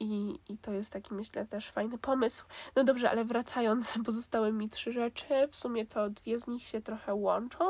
I, 0.00 0.38
I 0.48 0.58
to 0.58 0.72
jest 0.72 0.92
taki, 0.92 1.14
myślę, 1.14 1.46
też 1.46 1.70
fajny 1.70 1.98
pomysł. 1.98 2.44
No 2.76 2.84
dobrze, 2.84 3.10
ale 3.10 3.24
wracając, 3.24 3.94
pozostały 4.06 4.52
mi 4.52 4.68
trzy 4.68 4.92
rzeczy. 4.92 5.48
W 5.50 5.56
sumie 5.56 5.86
to 5.86 6.10
dwie 6.10 6.40
z 6.40 6.46
nich 6.46 6.62
się 6.62 6.80
trochę 6.80 7.14
łączą, 7.14 7.64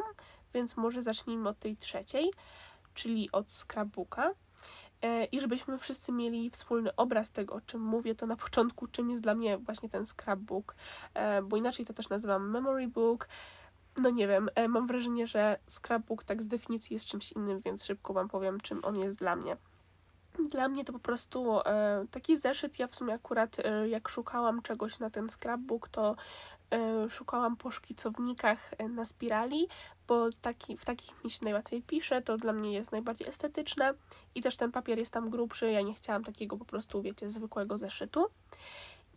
więc 0.55 0.77
może 0.77 1.03
zacznijmy 1.03 1.49
od 1.49 1.59
tej 1.59 1.77
trzeciej, 1.77 2.31
czyli 2.95 3.33
od 3.33 3.51
scrapbooka. 3.51 4.35
E, 5.03 5.25
I 5.25 5.41
żebyśmy 5.41 5.79
wszyscy 5.79 6.13
mieli 6.13 6.51
wspólny 6.51 6.97
obraz 6.97 7.31
tego, 7.31 7.55
o 7.55 7.61
czym 7.61 7.81
mówię, 7.81 8.15
to 8.15 8.27
na 8.27 8.37
początku, 8.37 8.87
czym 8.87 9.11
jest 9.11 9.23
dla 9.23 9.35
mnie 9.35 9.59
właśnie 9.59 9.89
ten 9.89 10.07
scrapbook, 10.07 10.75
e, 11.15 11.43
bo 11.43 11.57
inaczej 11.57 11.87
to 11.87 11.93
też 11.93 12.09
nazywam 12.09 12.51
memory 12.51 12.89
book. 12.89 13.29
No 13.97 14.11
nie 14.11 14.29
wiem, 14.29 14.49
e, 14.55 14.69
mam 14.69 14.87
wrażenie, 14.87 15.27
że 15.27 15.59
scrapbook 15.69 16.25
tak 16.25 16.43
z 16.43 16.49
definicji 16.49 16.95
jest 16.95 17.07
czymś 17.07 17.33
innym, 17.33 17.61
więc 17.61 17.85
szybko 17.85 18.13
Wam 18.13 18.29
powiem, 18.29 18.61
czym 18.61 18.85
on 18.85 18.99
jest 18.99 19.19
dla 19.19 19.37
mnie. 19.37 19.57
Dla 20.39 20.69
mnie 20.69 20.85
to 20.85 20.93
po 20.93 20.99
prostu 20.99 21.61
e, 21.61 22.07
taki 22.11 22.37
zeszyt. 22.37 22.79
Ja 22.79 22.87
w 22.87 22.95
sumie 22.95 23.15
akurat 23.15 23.57
e, 23.59 23.89
jak 23.89 24.09
szukałam 24.09 24.63
czegoś 24.63 24.99
na 24.99 25.11
ten 25.11 25.29
scrapbook, 25.29 25.89
to 25.89 26.17
e, 26.71 27.11
szukałam 27.11 27.57
po 27.57 27.71
szkicownikach 27.71 28.71
na 28.89 29.05
spirali, 29.05 29.69
bo 30.09 30.29
taki, 30.43 30.77
w 30.77 30.85
takich 30.85 31.25
mi 31.25 31.31
się 31.31 31.41
najłatwiej 31.43 31.83
pisze, 31.83 32.23
to 32.23 32.37
dla 32.37 32.53
mnie 32.53 32.73
jest 32.73 32.93
najbardziej 32.93 33.29
estetyczne 33.29 33.95
i 34.35 34.43
też 34.43 34.57
ten 34.57 34.73
papier 34.73 34.99
jest 34.99 35.13
tam 35.13 35.31
grubszy. 35.31 35.71
Ja 35.71 35.83
nie 35.83 35.95
chciałam 35.95 36.25
takiego 36.25 36.57
po 36.57 36.65
prostu, 36.65 37.03
wiecie, 37.03 37.31
zwykłego 37.31 37.79
zeszytu. 37.79 38.27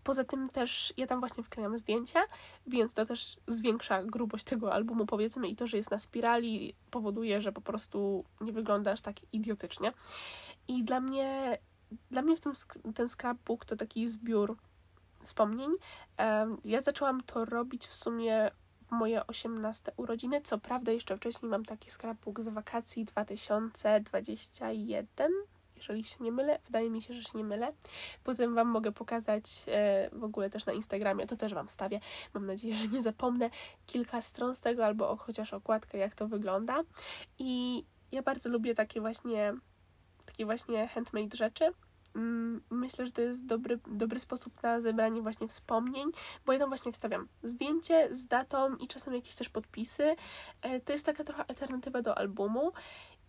Poza 0.03 0.23
tym 0.23 0.49
też 0.49 0.93
ja 0.97 1.07
tam 1.07 1.19
właśnie 1.19 1.43
wklejam 1.43 1.77
zdjęcia, 1.77 2.19
więc 2.67 2.93
to 2.93 3.05
też 3.05 3.37
zwiększa 3.47 4.03
grubość 4.03 4.43
tego 4.43 4.73
albumu, 4.73 5.05
powiedzmy, 5.05 5.47
i 5.47 5.55
to, 5.55 5.67
że 5.67 5.77
jest 5.77 5.91
na 5.91 5.99
spirali, 5.99 6.73
powoduje, 6.91 7.41
że 7.41 7.51
po 7.51 7.61
prostu 7.61 8.25
nie 8.41 8.51
wygląda 8.51 8.91
aż 8.91 9.01
tak 9.01 9.15
idiotycznie. 9.33 9.93
I 10.67 10.83
dla 10.83 10.99
mnie, 10.99 11.57
dla 12.11 12.21
mnie 12.21 12.37
w 12.37 12.39
tym 12.39 12.53
ten 12.95 13.09
scrapbook 13.09 13.65
to 13.65 13.75
taki 13.75 14.07
zbiór 14.07 14.57
wspomnień. 15.21 15.71
Ja 16.65 16.81
zaczęłam 16.81 17.21
to 17.21 17.45
robić 17.45 17.87
w 17.87 17.95
sumie 17.95 18.51
w 18.87 18.91
moje 18.91 19.27
18 19.27 19.91
urodziny. 19.97 20.41
Co 20.41 20.57
prawda, 20.57 20.91
jeszcze 20.91 21.17
wcześniej 21.17 21.49
mam 21.49 21.65
taki 21.65 21.91
scrapbook 21.91 22.41
z 22.41 22.47
wakacji 22.47 23.05
2021, 23.05 25.31
jeżeli 25.75 26.03
się 26.03 26.23
nie 26.23 26.31
mylę. 26.31 26.59
Wydaje 26.65 26.89
mi 26.89 27.01
się, 27.01 27.13
że 27.13 27.23
się 27.23 27.37
nie 27.37 27.43
mylę. 27.43 27.73
Potem 28.23 28.55
Wam 28.55 28.67
mogę 28.67 28.91
pokazać 28.91 29.43
e, 29.67 30.09
w 30.13 30.23
ogóle 30.23 30.49
też 30.49 30.65
na 30.65 30.73
Instagramie, 30.73 31.27
to 31.27 31.35
też 31.35 31.53
Wam 31.53 31.67
wstawię. 31.67 31.99
Mam 32.33 32.45
nadzieję, 32.45 32.75
że 32.75 32.87
nie 32.87 33.01
zapomnę 33.01 33.49
kilka 33.85 34.21
stron 34.21 34.55
z 34.55 34.61
tego, 34.61 34.85
albo 34.85 35.15
chociaż 35.15 35.53
okładkę, 35.53 35.97
jak 35.97 36.15
to 36.15 36.27
wygląda. 36.27 36.83
I 37.39 37.83
ja 38.11 38.21
bardzo 38.21 38.49
lubię 38.49 38.75
takie 38.75 39.01
właśnie 39.01 39.53
takie 40.37 40.45
właśnie 40.45 40.87
handmade 40.87 41.37
rzeczy. 41.37 41.65
Mm, 42.15 42.61
myślę, 42.69 43.05
że 43.05 43.11
to 43.11 43.21
jest 43.21 43.45
dobry, 43.45 43.79
dobry 43.87 44.19
sposób 44.19 44.63
na 44.63 44.81
zebranie 44.81 45.21
właśnie 45.21 45.47
wspomnień, 45.47 46.11
bo 46.45 46.53
ja 46.53 46.59
tam 46.59 46.69
właśnie 46.69 46.91
wstawiam 46.91 47.27
zdjęcie 47.43 48.15
z 48.15 48.27
datą 48.27 48.75
i 48.75 48.87
czasem 48.87 49.13
jakieś 49.13 49.35
też 49.35 49.49
podpisy. 49.49 50.15
E, 50.61 50.79
to 50.79 50.93
jest 50.93 51.05
taka 51.05 51.23
trochę 51.23 51.45
alternatywa 51.47 52.01
do 52.01 52.17
albumu 52.17 52.71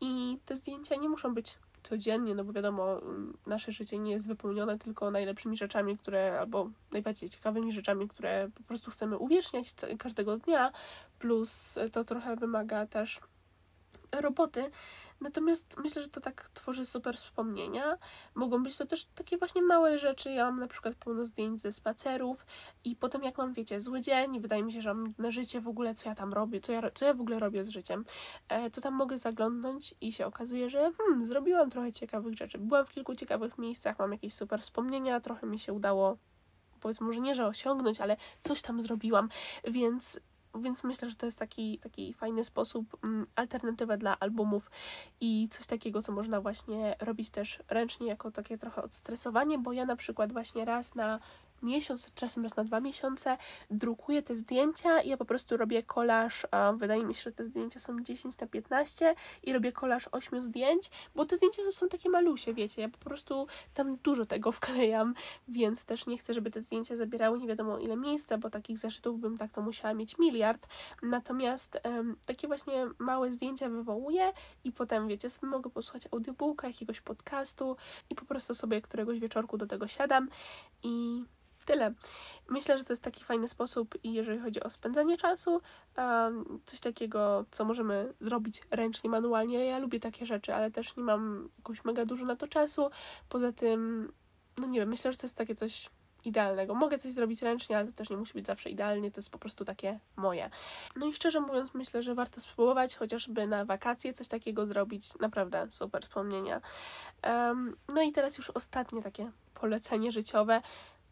i 0.00 0.38
te 0.44 0.56
zdjęcia 0.56 0.96
nie 0.96 1.08
muszą 1.08 1.34
być 1.34 1.58
codziennie, 1.82 2.34
no 2.34 2.44
bo 2.44 2.52
wiadomo, 2.52 3.02
mm, 3.02 3.38
nasze 3.46 3.72
życie 3.72 3.98
nie 3.98 4.12
jest 4.12 4.28
wypełnione 4.28 4.78
tylko 4.78 5.10
najlepszymi 5.10 5.56
rzeczami, 5.56 5.98
które, 5.98 6.40
albo 6.40 6.70
najbardziej 6.92 7.28
ciekawymi 7.28 7.72
rzeczami, 7.72 8.08
które 8.08 8.50
po 8.54 8.62
prostu 8.62 8.90
chcemy 8.90 9.18
uwieczniać 9.18 9.74
każdego 9.98 10.36
dnia, 10.36 10.72
plus 11.18 11.78
to 11.92 12.04
trochę 12.04 12.36
wymaga 12.36 12.86
też 12.86 13.20
roboty. 14.12 14.70
Natomiast 15.20 15.76
myślę, 15.78 16.02
że 16.02 16.09
to 16.09 16.20
tak 16.20 16.50
tworzy 16.54 16.87
super 16.87 17.16
wspomnienia. 17.16 17.98
Mogą 18.35 18.62
być 18.62 18.76
to 18.76 18.87
też 18.87 19.04
takie 19.04 19.38
właśnie 19.38 19.62
małe 19.62 19.98
rzeczy. 19.98 20.31
Ja 20.31 20.44
mam 20.44 20.61
na 20.61 20.68
przykład 20.68 20.94
pełno 20.94 21.24
zdjęć 21.24 21.61
ze 21.61 21.72
spacerów 21.72 22.46
i 22.85 22.96
potem 22.96 23.22
jak 23.22 23.38
mam, 23.38 23.52
wiecie, 23.52 23.81
zły 23.81 24.00
dzień, 24.00 24.40
wydaje 24.40 24.62
mi 24.62 24.72
się, 24.72 24.83
że 24.83 24.94
mam 24.94 25.14
na 25.18 25.31
życie 25.31 25.61
w 25.61 25.68
ogóle, 25.68 25.94
co 25.94 26.09
ja 26.09 26.14
tam 26.14 26.33
robię, 26.33 26.61
co 26.61 26.72
ja, 26.72 26.90
co 26.94 27.04
ja 27.04 27.14
w 27.14 27.20
ogóle 27.20 27.38
robię 27.38 27.64
z 27.64 27.68
życiem, 27.68 28.04
e, 28.48 28.70
to 28.70 28.81
tam 28.81 28.94
mogę 28.94 29.18
zaglądnąć 29.18 29.94
i 30.00 30.12
się 30.12 30.26
okazuje, 30.26 30.70
że 30.70 30.92
hmm, 30.98 31.26
zrobiłam 31.26 31.70
trochę 31.70 31.92
ciekawych 31.92 32.37
rzeczy. 32.37 32.59
Byłam 32.59 32.87
w 32.87 32.90
kilku 32.90 33.14
ciekawych 33.14 33.59
miejscach, 33.59 33.98
mam 33.98 34.12
jakieś 34.12 34.35
super 34.35 34.62
wspomnienia, 34.62 35.20
trochę 35.20 35.46
mi 35.46 35.59
się 35.59 35.72
udało 35.72 36.16
powiedzmy 36.81 37.07
może 37.07 37.20
nie, 37.20 37.35
że 37.35 37.46
osiągnąć, 37.46 38.00
ale 38.00 38.16
coś 38.40 38.62
tam 38.62 38.81
zrobiłam, 38.81 39.28
więc 39.64 40.20
więc 40.58 40.84
myślę, 40.84 41.10
że 41.10 41.16
to 41.16 41.26
jest 41.26 41.38
taki, 41.38 41.78
taki 41.78 42.14
fajny 42.14 42.44
sposób, 42.44 42.96
mm, 43.04 43.26
alternatywa 43.36 43.96
dla 43.96 44.18
albumów 44.18 44.70
i 45.20 45.48
coś 45.50 45.66
takiego, 45.66 46.02
co 46.02 46.12
można 46.12 46.40
właśnie 46.40 46.96
robić 47.00 47.30
też 47.30 47.62
ręcznie, 47.68 48.06
jako 48.06 48.30
takie 48.30 48.58
trochę 48.58 48.82
odstresowanie, 48.82 49.58
bo 49.58 49.72
ja 49.72 49.86
na 49.86 49.96
przykład 49.96 50.32
właśnie 50.32 50.64
raz 50.64 50.94
na 50.94 51.20
miesiąc, 51.62 52.14
czasem 52.14 52.42
raz 52.42 52.56
na 52.56 52.64
dwa 52.64 52.80
miesiące 52.80 53.36
drukuję 53.70 54.22
te 54.22 54.34
zdjęcia 54.34 55.00
i 55.00 55.08
ja 55.08 55.16
po 55.16 55.24
prostu 55.24 55.56
robię 55.56 55.82
kolaż, 55.82 56.46
wydaje 56.76 57.04
mi 57.04 57.14
się, 57.14 57.22
że 57.22 57.32
te 57.32 57.46
zdjęcia 57.46 57.80
są 57.80 58.02
10 58.02 58.38
na 58.38 58.46
15 58.46 59.14
i 59.42 59.52
robię 59.52 59.72
kolaż 59.72 60.08
8 60.12 60.42
zdjęć, 60.42 60.90
bo 61.14 61.26
te 61.26 61.36
zdjęcia 61.36 61.62
są 61.70 61.88
takie 61.88 62.10
malusie, 62.10 62.54
wiecie, 62.54 62.82
ja 62.82 62.88
po 62.88 62.98
prostu 62.98 63.46
tam 63.74 63.96
dużo 63.96 64.26
tego 64.26 64.52
wklejam, 64.58 65.14
więc 65.48 65.84
też 65.84 66.06
nie 66.06 66.18
chcę, 66.18 66.34
żeby 66.34 66.50
te 66.50 66.60
zdjęcia 66.60 66.96
zabierały 66.96 67.38
nie 67.38 67.46
wiadomo 67.46 67.78
ile 67.78 67.96
miejsca, 67.96 68.38
bo 68.38 68.50
takich 68.50 68.78
zeszytów 68.78 69.20
bym 69.20 69.38
tak 69.38 69.52
to 69.52 69.62
musiała 69.62 69.94
mieć 69.94 70.18
miliard, 70.18 70.66
natomiast 71.02 71.80
um, 71.84 72.16
takie 72.26 72.48
właśnie 72.48 72.86
małe 72.98 73.32
zdjęcia 73.32 73.68
wywołuję 73.68 74.32
i 74.64 74.72
potem, 74.72 75.08
wiecie, 75.08 75.30
sobie 75.30 75.48
mogę 75.48 75.70
posłuchać 75.70 76.02
audiobooka, 76.12 76.66
jakiegoś 76.66 77.00
podcastu 77.00 77.76
i 78.10 78.14
po 78.14 78.24
prostu 78.24 78.54
sobie 78.54 78.80
któregoś 78.82 79.20
wieczorku 79.20 79.58
do 79.58 79.66
tego 79.66 79.88
siadam 79.88 80.28
i 80.82 81.24
tyle. 81.68 81.92
Myślę, 82.48 82.78
że 82.78 82.85
to 82.85 82.92
jest 82.92 83.02
taki 83.02 83.24
fajny 83.24 83.48
sposób 83.48 83.94
jeżeli 84.04 84.38
chodzi 84.38 84.62
o 84.62 84.70
spędzanie 84.70 85.16
czasu, 85.16 85.61
coś 86.66 86.81
takiego, 86.81 87.44
co 87.50 87.64
możemy 87.64 88.14
zrobić 88.20 88.62
ręcznie, 88.70 89.11
manualnie. 89.11 89.64
Ja 89.64 89.78
lubię 89.78 90.00
takie 90.00 90.26
rzeczy, 90.26 90.54
ale 90.54 90.70
też 90.70 90.96
nie 90.96 91.02
mam 91.02 91.48
jakoś 91.59 91.85
mega 91.85 92.04
dużo 92.04 92.24
na 92.24 92.37
to 92.37 92.48
czasu. 92.48 92.90
Poza 93.28 93.52
tym, 93.52 94.12
no 94.59 94.66
nie 94.66 94.81
wiem, 94.81 94.88
myślę, 94.88 95.12
że 95.12 95.18
to 95.18 95.26
jest 95.26 95.37
takie 95.37 95.54
coś 95.54 95.90
idealnego. 96.24 96.74
Mogę 96.74 96.98
coś 96.98 97.12
zrobić 97.12 97.42
ręcznie, 97.42 97.78
ale 97.78 97.87
to 97.87 97.92
też 97.92 98.11
nie 98.11 98.16
musi 98.16 98.33
być 98.33 98.46
zawsze 98.46 98.70
idealnie, 98.70 99.11
to 99.11 99.18
jest 99.18 99.31
po 99.31 99.38
prostu 99.38 99.64
takie 99.64 100.00
moje. 100.16 100.50
No 100.96 101.07
i 101.07 101.12
szczerze 101.12 101.40
mówiąc, 101.40 101.74
myślę, 101.74 102.02
że 102.02 102.14
warto 102.14 102.40
spróbować 102.40 102.96
chociażby 102.96 103.46
na 103.46 103.64
wakacje 103.64 104.12
coś 104.12 104.28
takiego 104.28 104.66
zrobić. 104.66 105.18
Naprawdę 105.18 105.66
super 105.70 106.02
wspomnienia. 106.02 106.61
No 107.94 108.02
i 108.02 108.12
teraz 108.12 108.38
już 108.38 108.50
ostatnie 108.50 109.02
takie 109.02 109.31
polecenie 109.54 110.12
życiowe 110.12 110.62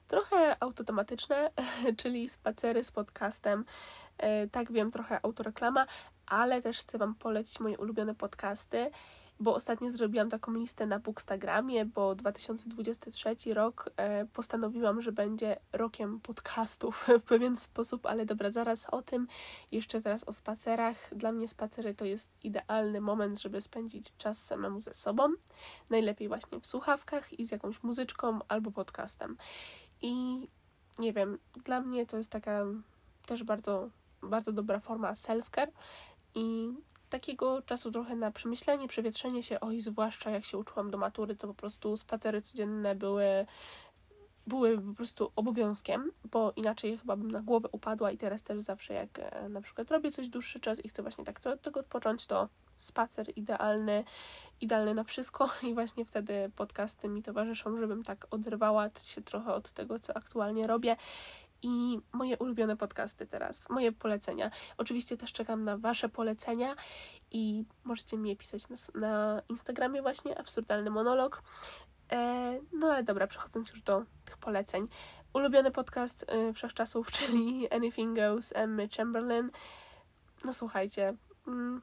trochę 0.09 0.57
autotematyczne, 0.62 1.51
czyli 2.01 2.29
spacery 2.29 2.85
z 2.85 2.90
podcastem. 2.90 3.64
E, 4.19 4.49
tak 4.49 4.73
wiem, 4.73 4.90
trochę 4.90 5.21
autoreklama, 5.25 5.87
ale 6.27 6.62
też 6.62 6.79
chcę 6.79 6.99
Wam 6.99 7.14
polecić 7.14 7.61
moje 7.61 7.79
ulubione 7.79 8.14
podcasty, 8.14 8.90
bo 9.40 9.55
ostatnio 9.55 9.90
zrobiłam 9.90 10.31
taką 10.31 10.55
listę 10.55 10.87
na 10.87 10.99
Bookstagramie, 10.99 11.85
bo 11.85 12.14
2023 12.14 13.55
rok 13.55 13.90
e, 13.97 14.27
postanowiłam, 14.27 15.03
że 15.03 15.12
będzie 15.12 15.57
rokiem 15.73 16.21
podcastów 16.21 17.07
w 17.21 17.23
pewien 17.23 17.57
sposób, 17.57 18.07
ale 18.07 18.27
dobra, 18.27 18.51
zaraz 18.51 18.87
o 18.90 19.03
tym. 19.03 19.29
Jeszcze 19.73 20.01
teraz 20.01 20.25
o 20.25 20.33
spacerach. 20.33 21.14
Dla 21.14 21.33
mnie 21.33 21.49
spacery 21.49 21.95
to 21.95 22.05
jest 22.05 22.31
idealny 22.45 23.01
moment, 23.01 23.40
żeby 23.40 23.61
spędzić 23.61 24.16
czas 24.19 24.45
samemu 24.45 24.81
ze 24.81 24.95
sobą. 24.95 25.29
Najlepiej 25.90 26.29
właśnie 26.29 26.61
w 26.61 26.66
słuchawkach 26.66 27.40
i 27.40 27.47
z 27.47 27.51
jakąś 27.51 27.83
muzyczką 27.83 28.38
albo 28.49 28.71
podcastem. 28.71 29.37
I 30.02 30.40
nie 30.98 31.12
wiem, 31.12 31.38
dla 31.64 31.80
mnie 31.80 32.06
to 32.06 32.16
jest 32.16 32.30
taka 32.30 32.64
też 33.26 33.44
bardzo, 33.44 33.88
bardzo 34.22 34.52
dobra 34.52 34.80
forma 34.80 35.12
self-care 35.12 35.68
i 36.35 36.68
takiego 37.11 37.62
czasu 37.62 37.90
trochę 37.90 38.16
na 38.16 38.30
przemyślenie, 38.30 38.88
przewietrzenie 38.88 39.42
się, 39.42 39.61
oj, 39.61 39.80
zwłaszcza 39.80 40.30
jak 40.30 40.44
się 40.44 40.59
uczyłam 40.59 40.90
do 40.90 40.98
matury, 40.98 41.37
to 41.37 41.48
po 41.48 41.54
prostu 41.54 41.96
spacery 41.96 42.42
codzienne 42.42 42.94
były 42.94 43.46
były 44.46 44.78
po 44.78 44.94
prostu 44.94 45.32
obowiązkiem, 45.37 46.11
bo 46.24 46.52
inaczej 46.56 46.98
chyba 46.98 47.16
bym 47.16 47.30
na 47.30 47.40
głowę 47.40 47.68
upadła 47.72 48.11
i 48.11 48.18
teraz 48.18 48.42
też 48.42 48.61
zawsze 48.62 48.94
jak 48.94 49.18
e, 49.18 49.48
na 49.48 49.61
przykład 49.61 49.90
robię 49.90 50.11
coś 50.11 50.28
dłuższy 50.28 50.61
czas 50.61 50.85
i 50.85 50.88
chcę 50.88 51.02
właśnie 51.02 51.24
tak 51.24 51.40
tego 51.40 51.80
odpocząć, 51.80 52.26
to 52.26 52.48
spacer 52.77 53.27
idealny, 53.37 54.05
idealny 54.61 54.95
na 54.95 55.05
wszystko 55.05 55.51
i 55.71 55.75
właśnie 55.75 56.05
wtedy 56.05 56.51
podcasty 56.57 57.09
mi 57.09 57.23
towarzyszą, 57.23 57.77
żebym 57.77 58.05
tak 58.05 58.27
oderwała 58.31 58.89
się 59.03 59.23
trochę 59.23 59.55
od 59.55 59.73
tego, 59.73 59.99
co 59.99 60.17
aktualnie 60.17 60.67
robię. 60.67 60.97
I 61.62 62.01
moje 62.12 62.39
ulubione 62.39 62.77
podcasty 62.77 63.27
teraz, 63.27 63.69
moje 63.69 63.93
polecenia. 63.93 64.51
Oczywiście 64.77 65.17
też 65.17 65.33
czekam 65.33 65.65
na 65.65 65.79
Wasze 65.79 66.09
polecenia 66.09 66.77
i 67.31 67.65
możecie 67.85 68.17
mi 68.17 68.29
je 68.29 68.37
pisać 68.37 68.62
na, 68.69 68.77
na 69.01 69.43
Instagramie 69.49 70.03
właśnie, 70.03 70.39
absurdalny 70.39 70.91
monolog. 70.91 71.43
E, 72.12 72.61
no 72.73 72.87
ale 72.87 73.03
dobra, 73.03 73.27
przechodząc 73.27 73.71
już 73.71 73.81
do 73.81 74.03
tych 74.25 74.39
poleceń. 74.39 74.89
Ulubiony 75.33 75.71
podcast 75.71 76.27
y, 76.51 76.53
wszechczasów, 76.53 77.11
czyli 77.17 77.71
Anything 77.71 78.17
Goes 78.17 78.53
Emmy 78.57 78.89
Chamberlain. 78.97 79.51
No 80.45 80.53
słuchajcie, 80.53 81.15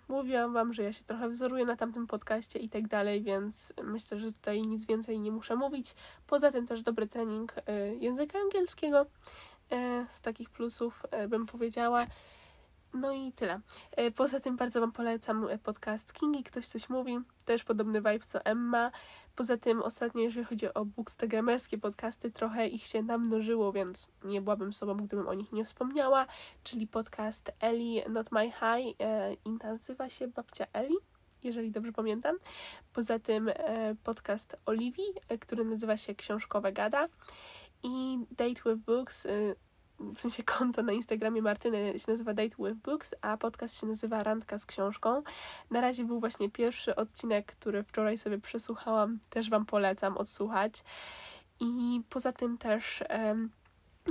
mówiłam 0.07 0.53
Wam, 0.53 0.73
że 0.73 0.83
ja 0.83 0.93
się 0.93 1.03
trochę 1.03 1.29
wzoruję 1.29 1.65
na 1.65 1.75
tamtym 1.75 2.07
podcaście 2.07 2.59
i 2.59 2.69
tak 2.69 2.87
dalej, 2.87 3.21
więc 3.21 3.73
myślę, 3.83 4.19
że 4.19 4.31
tutaj 4.31 4.61
nic 4.61 4.85
więcej 4.85 5.19
nie 5.19 5.31
muszę 5.31 5.55
mówić. 5.55 5.95
Poza 6.27 6.51
tym 6.51 6.67
też 6.67 6.81
dobry 6.81 7.07
trening 7.07 7.55
y, 7.57 7.61
języka 7.99 8.39
angielskiego. 8.39 9.01
Y, 9.01 10.05
z 10.11 10.21
takich 10.21 10.49
plusów 10.49 11.03
y, 11.23 11.27
bym 11.27 11.45
powiedziała. 11.45 12.05
No 12.93 13.11
i 13.11 13.31
tyle. 13.31 13.59
Y, 13.99 14.11
poza 14.11 14.39
tym 14.39 14.57
bardzo 14.57 14.79
Wam 14.79 14.91
polecam 14.91 15.47
podcast 15.63 16.13
Kingi, 16.13 16.43
ktoś 16.43 16.67
coś 16.67 16.89
mówi. 16.89 17.19
Też 17.45 17.63
podobny 17.63 17.99
vibe 17.99 18.19
co 18.19 18.45
Emma. 18.45 18.91
Poza 19.35 19.57
tym 19.57 19.81
ostatnio, 19.81 20.21
jeżeli 20.21 20.45
chodzi 20.45 20.73
o 20.73 20.85
bookstagramerskie 20.85 21.77
podcasty, 21.77 22.31
trochę 22.31 22.67
ich 22.67 22.85
się 22.85 23.03
namnożyło, 23.03 23.71
więc 23.71 24.11
nie 24.23 24.41
byłabym 24.41 24.73
sobą, 24.73 24.97
gdybym 24.97 25.27
o 25.27 25.33
nich 25.33 25.51
nie 25.51 25.65
wspomniała, 25.65 26.25
czyli 26.63 26.87
podcast 26.87 27.51
Ellie 27.59 28.09
Not 28.09 28.31
My 28.31 28.51
High 28.51 28.95
e, 28.99 29.33
i 29.33 29.49
nazywa 29.63 30.09
się 30.09 30.27
Babcia 30.27 30.65
Ellie 30.73 30.97
jeżeli 31.43 31.71
dobrze 31.71 31.91
pamiętam. 31.91 32.35
Poza 32.93 33.19
tym 33.19 33.49
e, 33.49 33.95
podcast 34.03 34.55
Oliwii, 34.65 35.13
e, 35.29 35.37
który 35.37 35.65
nazywa 35.65 35.97
się 35.97 36.15
Książkowe 36.15 36.73
Gada 36.73 37.07
i 37.83 38.19
Date 38.31 38.61
with 38.65 38.85
Books, 38.85 39.25
e, 39.25 39.29
w 39.99 40.19
sensie 40.19 40.43
konto 40.57 40.83
na 40.83 40.93
Instagramie 40.93 41.41
Martyny 41.41 41.99
się 41.99 42.11
nazywa 42.11 42.33
Date 42.33 42.55
with 42.59 42.79
Books, 42.83 43.15
a 43.21 43.37
podcast 43.37 43.81
się 43.81 43.87
nazywa 43.87 44.23
Randka 44.23 44.57
z 44.57 44.65
książką. 44.65 45.23
Na 45.71 45.81
razie 45.81 46.03
był 46.03 46.19
właśnie 46.19 46.49
pierwszy 46.49 46.95
odcinek, 46.95 47.45
który 47.45 47.83
wczoraj 47.83 48.17
sobie 48.17 48.39
przesłuchałam, 48.39 49.19
też 49.29 49.49
Wam 49.49 49.65
polecam 49.65 50.17
odsłuchać. 50.17 50.83
I 51.59 52.01
poza 52.09 52.31
tym 52.31 52.57
też, 52.57 53.03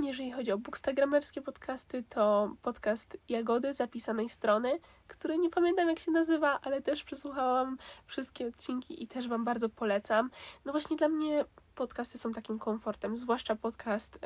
jeżeli 0.03 0.31
chodzi 0.31 0.51
o 0.51 0.57
bookstagramerskie 0.57 1.41
podcasty, 1.41 2.03
to 2.09 2.55
podcast 2.61 3.17
Jagody 3.29 3.73
zapisanej 3.73 4.29
strony, 4.29 4.79
który 5.07 5.37
nie 5.37 5.49
pamiętam 5.49 5.89
jak 5.89 5.99
się 5.99 6.11
nazywa, 6.11 6.59
ale 6.63 6.81
też 6.81 7.03
przesłuchałam 7.03 7.77
wszystkie 8.05 8.47
odcinki 8.47 9.03
i 9.03 9.07
też 9.07 9.27
Wam 9.27 9.45
bardzo 9.45 9.69
polecam. 9.69 10.29
No 10.65 10.71
właśnie 10.71 10.97
dla 10.97 11.09
mnie 11.09 11.45
podcasty 11.75 12.17
są 12.17 12.31
takim 12.31 12.59
komfortem, 12.59 13.17
zwłaszcza 13.17 13.55
podcast 13.55 14.19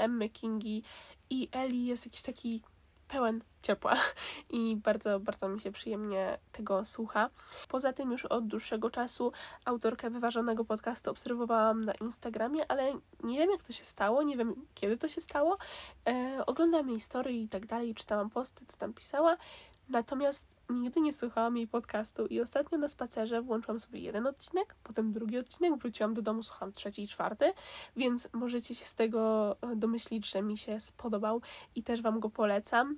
Emmy 0.00 0.28
Kingi 0.28 0.82
i 1.30 1.48
Eli 1.52 1.86
jest 1.86 2.06
jakiś 2.06 2.22
taki 2.22 2.62
pełen 3.08 3.40
ciepła 3.62 3.96
i 4.50 4.76
bardzo, 4.76 5.20
bardzo 5.20 5.48
mi 5.48 5.60
się 5.60 5.72
przyjemnie 5.72 6.38
tego 6.52 6.84
słucha. 6.84 7.30
Poza 7.68 7.92
tym 7.92 8.12
już 8.12 8.24
od 8.24 8.46
dłuższego 8.46 8.90
czasu 8.90 9.32
autorkę 9.64 10.10
wyważonego 10.10 10.64
podcastu 10.64 11.10
obserwowałam 11.10 11.84
na 11.84 11.92
Instagramie, 11.94 12.60
ale 12.68 12.92
nie 13.22 13.38
wiem 13.38 13.50
jak 13.50 13.62
to 13.62 13.72
się 13.72 13.84
stało, 13.84 14.22
nie 14.22 14.36
wiem 14.36 14.54
kiedy 14.74 14.96
to 14.96 15.08
się 15.08 15.20
stało. 15.20 15.58
E, 16.08 16.42
oglądam 16.46 16.88
jej 16.88 17.00
story 17.00 17.32
i 17.32 17.48
tak 17.48 17.66
dalej, 17.66 17.94
czytałam 17.94 18.30
posty, 18.30 18.66
co 18.66 18.76
tam 18.76 18.92
pisała. 18.92 19.36
Natomiast 19.90 20.46
nigdy 20.70 21.00
nie 21.00 21.12
słuchałam 21.12 21.56
jej 21.56 21.68
podcastu 21.68 22.26
i 22.26 22.40
ostatnio 22.40 22.78
na 22.78 22.88
spacerze 22.88 23.42
włączyłam 23.42 23.80
sobie 23.80 24.00
jeden 24.00 24.26
odcinek, 24.26 24.74
potem 24.82 25.12
drugi 25.12 25.38
odcinek, 25.38 25.76
wróciłam 25.76 26.14
do 26.14 26.22
domu, 26.22 26.42
słuchałam 26.42 26.72
trzeci 26.72 27.02
i 27.02 27.08
czwarty, 27.08 27.52
więc 27.96 28.28
możecie 28.32 28.74
się 28.74 28.84
z 28.84 28.94
tego 28.94 29.56
e, 29.60 29.76
domyślić, 29.76 30.30
że 30.30 30.42
mi 30.42 30.56
się 30.58 30.80
spodobał 30.80 31.42
i 31.74 31.82
też 31.82 32.02
Wam 32.02 32.20
go 32.20 32.30
polecam. 32.30 32.96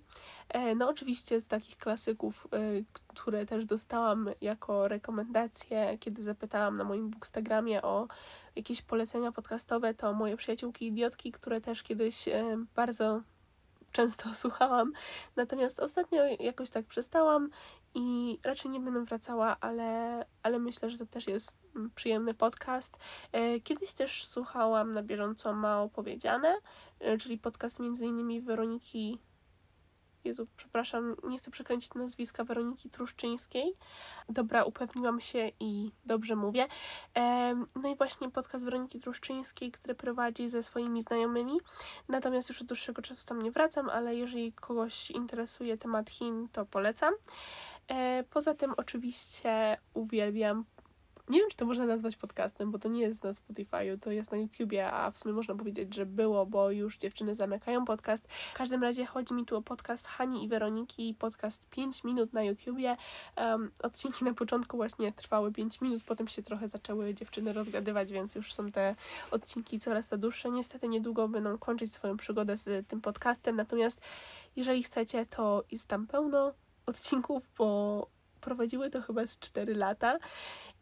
E, 0.48 0.74
no 0.74 0.88
oczywiście 0.88 1.40
z 1.40 1.48
takich 1.48 1.76
klasyków, 1.76 2.48
e, 2.52 2.58
które 3.06 3.46
też 3.46 3.66
dostałam 3.66 4.30
jako 4.40 4.88
rekomendacje, 4.88 5.98
kiedy 5.98 6.22
zapytałam 6.22 6.76
na 6.76 6.84
moim 6.84 7.10
Bookstagramie 7.10 7.82
o 7.82 8.08
jakieś 8.56 8.82
polecenia 8.82 9.32
podcastowe, 9.32 9.94
to 9.94 10.12
moje 10.12 10.36
przyjaciółki 10.36 10.86
idiotki, 10.86 11.32
które 11.32 11.60
też 11.60 11.82
kiedyś 11.82 12.24
bardzo 12.74 13.22
często 13.92 14.34
słuchałam. 14.34 14.92
Natomiast 15.36 15.80
ostatnio 15.80 16.22
jakoś 16.40 16.70
tak 16.70 16.86
przestałam 16.86 17.50
i 17.94 18.38
raczej 18.44 18.70
nie 18.70 18.80
będę 18.80 19.04
wracała, 19.04 19.56
ale, 19.60 20.24
ale 20.42 20.58
myślę, 20.58 20.90
że 20.90 20.98
to 20.98 21.06
też 21.06 21.26
jest 21.26 21.58
mm, 21.76 21.90
przyjemny 21.94 22.34
podcast. 22.34 22.98
E, 23.32 23.60
kiedyś 23.60 23.92
też 23.92 24.26
słuchałam 24.26 24.92
na 24.92 25.02
bieżąco 25.02 25.52
Mało 25.52 25.88
Powiedziane, 25.88 26.58
e, 27.00 27.18
czyli 27.18 27.38
podcast 27.38 27.80
między 27.80 28.06
innymi 28.06 28.40
Weroniki 28.40 29.18
Jezu, 30.24 30.46
przepraszam, 30.56 31.16
nie 31.24 31.38
chcę 31.38 31.50
przekręcić 31.50 31.94
nazwiska 31.94 32.44
Weroniki 32.44 32.90
Truszczyńskiej. 32.90 33.74
Dobra, 34.28 34.64
upewniłam 34.64 35.20
się 35.20 35.50
i 35.60 35.92
dobrze 36.04 36.36
mówię. 36.36 36.66
No 37.82 37.88
i 37.88 37.96
właśnie 37.96 38.30
podcast 38.30 38.64
Weroniki 38.64 39.00
Truszczyńskiej, 39.00 39.70
który 39.70 39.94
prowadzi 39.94 40.48
ze 40.48 40.62
swoimi 40.62 41.02
znajomymi. 41.02 41.60
Natomiast 42.08 42.48
już 42.48 42.60
od 42.60 42.66
dłuższego 42.66 43.02
czasu 43.02 43.26
tam 43.26 43.42
nie 43.42 43.50
wracam, 43.50 43.90
ale 43.90 44.16
jeżeli 44.16 44.52
kogoś 44.52 45.10
interesuje 45.10 45.78
temat 45.78 46.10
Chin, 46.10 46.48
to 46.52 46.66
polecam. 46.66 47.14
E, 47.88 48.24
poza 48.30 48.54
tym 48.54 48.74
oczywiście 48.76 49.78
uwielbiam 49.94 50.64
nie 51.32 51.40
wiem, 51.40 51.50
czy 51.50 51.56
to 51.56 51.66
można 51.66 51.86
nazwać 51.86 52.16
podcastem, 52.16 52.70
bo 52.70 52.78
to 52.78 52.88
nie 52.88 53.00
jest 53.00 53.24
na 53.24 53.30
Spotify'u, 53.30 53.98
to 54.00 54.10
jest 54.10 54.32
na 54.32 54.38
YouTubie, 54.38 54.92
a 54.92 55.10
w 55.10 55.18
sumie 55.18 55.34
można 55.34 55.54
powiedzieć, 55.54 55.94
że 55.94 56.06
było, 56.06 56.46
bo 56.46 56.70
już 56.70 56.96
dziewczyny 56.96 57.34
zamykają 57.34 57.84
podcast. 57.84 58.28
W 58.54 58.54
każdym 58.54 58.82
razie 58.82 59.06
chodzi 59.06 59.34
mi 59.34 59.46
tu 59.46 59.56
o 59.56 59.62
podcast 59.62 60.06
Hani 60.06 60.44
i 60.44 60.48
Weroniki, 60.48 61.14
podcast 61.18 61.68
5 61.70 62.04
minut 62.04 62.32
na 62.32 62.42
YouTubie. 62.42 62.96
Um, 63.36 63.70
odcinki 63.82 64.24
na 64.24 64.34
początku 64.34 64.76
właśnie 64.76 65.12
trwały 65.12 65.52
5 65.52 65.80
minut, 65.80 66.02
potem 66.06 66.28
się 66.28 66.42
trochę 66.42 66.68
zaczęły 66.68 67.14
dziewczyny 67.14 67.52
rozgadywać, 67.52 68.12
więc 68.12 68.34
już 68.34 68.54
są 68.54 68.70
te 68.70 68.96
odcinki 69.30 69.80
coraz 69.80 70.08
to 70.08 70.18
dłuższe. 70.18 70.50
Niestety 70.50 70.88
niedługo 70.88 71.28
będą 71.28 71.58
kończyć 71.58 71.92
swoją 71.92 72.16
przygodę 72.16 72.56
z 72.56 72.88
tym 72.88 73.00
podcastem, 73.00 73.56
natomiast 73.56 74.00
jeżeli 74.56 74.82
chcecie, 74.82 75.26
to 75.26 75.64
jest 75.70 75.88
tam 75.88 76.06
pełno 76.06 76.52
odcinków, 76.86 77.50
bo 77.58 78.06
prowadziły 78.42 78.90
to 78.90 79.02
chyba 79.02 79.26
z 79.26 79.38
4 79.38 79.74
lata 79.74 80.18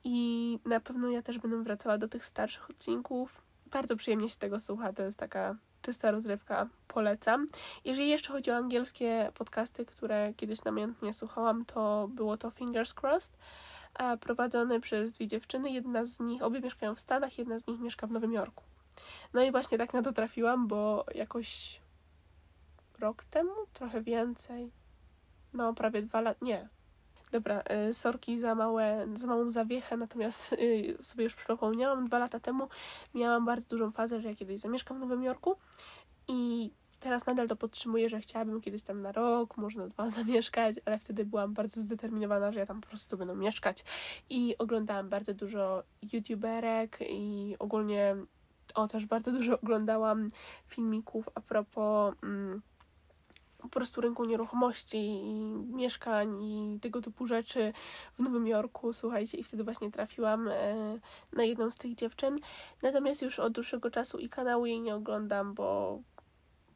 i 0.05 0.59
na 0.65 0.81
pewno 0.81 1.09
ja 1.09 1.23
też 1.23 1.39
będę 1.39 1.63
wracała 1.63 1.99
do 1.99 2.09
tych 2.09 2.25
starszych 2.25 2.71
odcinków. 2.71 3.43
Bardzo 3.67 3.97
przyjemnie 3.97 4.29
się 4.29 4.37
tego 4.37 4.61
słucha, 4.61 4.93
to 4.93 5.03
jest 5.03 5.19
taka 5.19 5.57
czysta 5.83 6.11
rozrywka, 6.11 6.69
polecam. 6.89 7.47
Jeżeli 7.85 8.09
jeszcze 8.09 8.33
chodzi 8.33 8.51
o 8.51 8.57
angielskie 8.57 9.33
podcasty, 9.35 9.85
które 9.87 10.35
kiedyś 10.37 10.65
namiętnie 10.65 11.13
słuchałam, 11.13 11.65
to 11.65 12.09
było 12.09 12.37
to 12.37 12.51
Fingers 12.51 12.95
Crossed, 12.95 13.39
prowadzone 14.21 14.81
przez 14.81 15.13
dwie 15.13 15.27
dziewczyny. 15.27 15.71
Jedna 15.71 16.05
z 16.05 16.21
nich, 16.21 16.43
obie 16.43 16.61
mieszkają 16.61 16.95
w 16.95 17.01
Stanach, 17.01 17.39
jedna 17.39 17.59
z 17.59 17.67
nich 17.67 17.81
mieszka 17.81 18.07
w 18.07 18.11
Nowym 18.11 18.33
Jorku. 18.33 18.65
No 19.35 19.43
i 19.43 19.51
właśnie 19.51 19.79
tak 19.79 19.95
na 19.95 20.03
to 20.03 20.13
trafiłam, 20.13 20.69
bo 20.69 21.07
jakoś 21.15 21.81
rok 22.99 23.25
temu, 23.25 23.53
trochę 23.73 24.03
więcej, 24.03 24.71
no 25.53 25.75
prawie 25.75 26.03
dwa 26.03 26.21
lata, 26.21 26.45
nie, 26.45 26.69
Dobra, 27.33 27.62
y, 27.88 27.95
sorki 27.95 28.38
za, 28.38 28.55
małe, 28.55 29.07
za 29.14 29.27
małą 29.27 29.51
zawiechę, 29.51 29.97
natomiast 29.97 30.53
y, 30.53 30.97
sobie 31.01 31.25
już 31.25 31.35
przypomniałam, 31.35 32.07
dwa 32.07 32.19
lata 32.19 32.40
temu 32.40 32.69
miałam 33.14 33.45
bardzo 33.45 33.69
dużą 33.69 33.90
fazę, 33.90 34.21
że 34.21 34.29
ja 34.29 34.35
kiedyś 34.35 34.61
zamieszkam 34.61 34.97
w 34.97 35.01
Nowym 35.01 35.23
Jorku 35.23 35.57
i 36.29 36.71
teraz 37.01 37.27
nadal 37.27 37.49
to 37.49 37.57
podtrzymuję, 37.57 38.09
że 38.09 38.21
chciałabym 38.21 38.61
kiedyś 38.61 38.83
tam 38.83 39.03
na 39.03 39.12
rok, 39.12 39.57
może 39.57 39.79
na 39.79 39.88
dwa 39.88 40.11
zamieszkać, 40.21 40.77
ale 40.85 40.99
wtedy 40.99 41.25
byłam 41.25 41.55
bardzo 41.55 41.81
zdeterminowana, 41.81 42.53
że 42.53 42.61
ja 42.61 42.66
tam 42.66 42.81
po 42.81 42.88
prostu 42.88 43.16
będę 43.16 43.35
mieszkać. 43.35 43.85
I 44.31 44.59
oglądałam 44.59 45.09
bardzo 45.09 45.35
dużo 45.35 45.83
youtuberek 46.12 46.99
i 47.09 47.57
ogólnie 47.59 48.16
o, 48.75 48.88
też 48.88 49.07
bardzo 49.07 49.33
dużo 49.33 49.61
oglądałam 49.61 50.29
filmików 50.66 51.29
a 51.35 51.40
propos... 51.40 52.14
Mm, 52.23 52.62
po 53.62 53.68
prostu 53.68 54.01
rynku 54.01 54.25
nieruchomości 54.25 54.99
i 54.99 55.55
mieszkań 55.75 56.44
i 56.44 56.81
tego 56.81 57.01
typu 57.01 57.27
rzeczy 57.27 57.73
w 58.18 58.23
Nowym 58.23 58.46
Jorku, 58.46 58.92
słuchajcie, 58.92 59.38
i 59.38 59.44
wtedy 59.44 59.64
właśnie 59.64 59.90
trafiłam 59.90 60.49
e, 60.49 60.75
na 61.33 61.44
jedną 61.44 61.70
z 61.70 61.77
tych 61.77 61.94
dziewczyn. 61.94 62.37
Natomiast 62.83 63.23
już 63.23 63.38
od 63.38 63.53
dłuższego 63.53 63.90
czasu 63.90 64.18
i 64.18 64.29
kanału 64.29 64.66
jej 64.66 64.81
nie 64.81 64.94
oglądam, 64.94 65.55
bo 65.55 65.99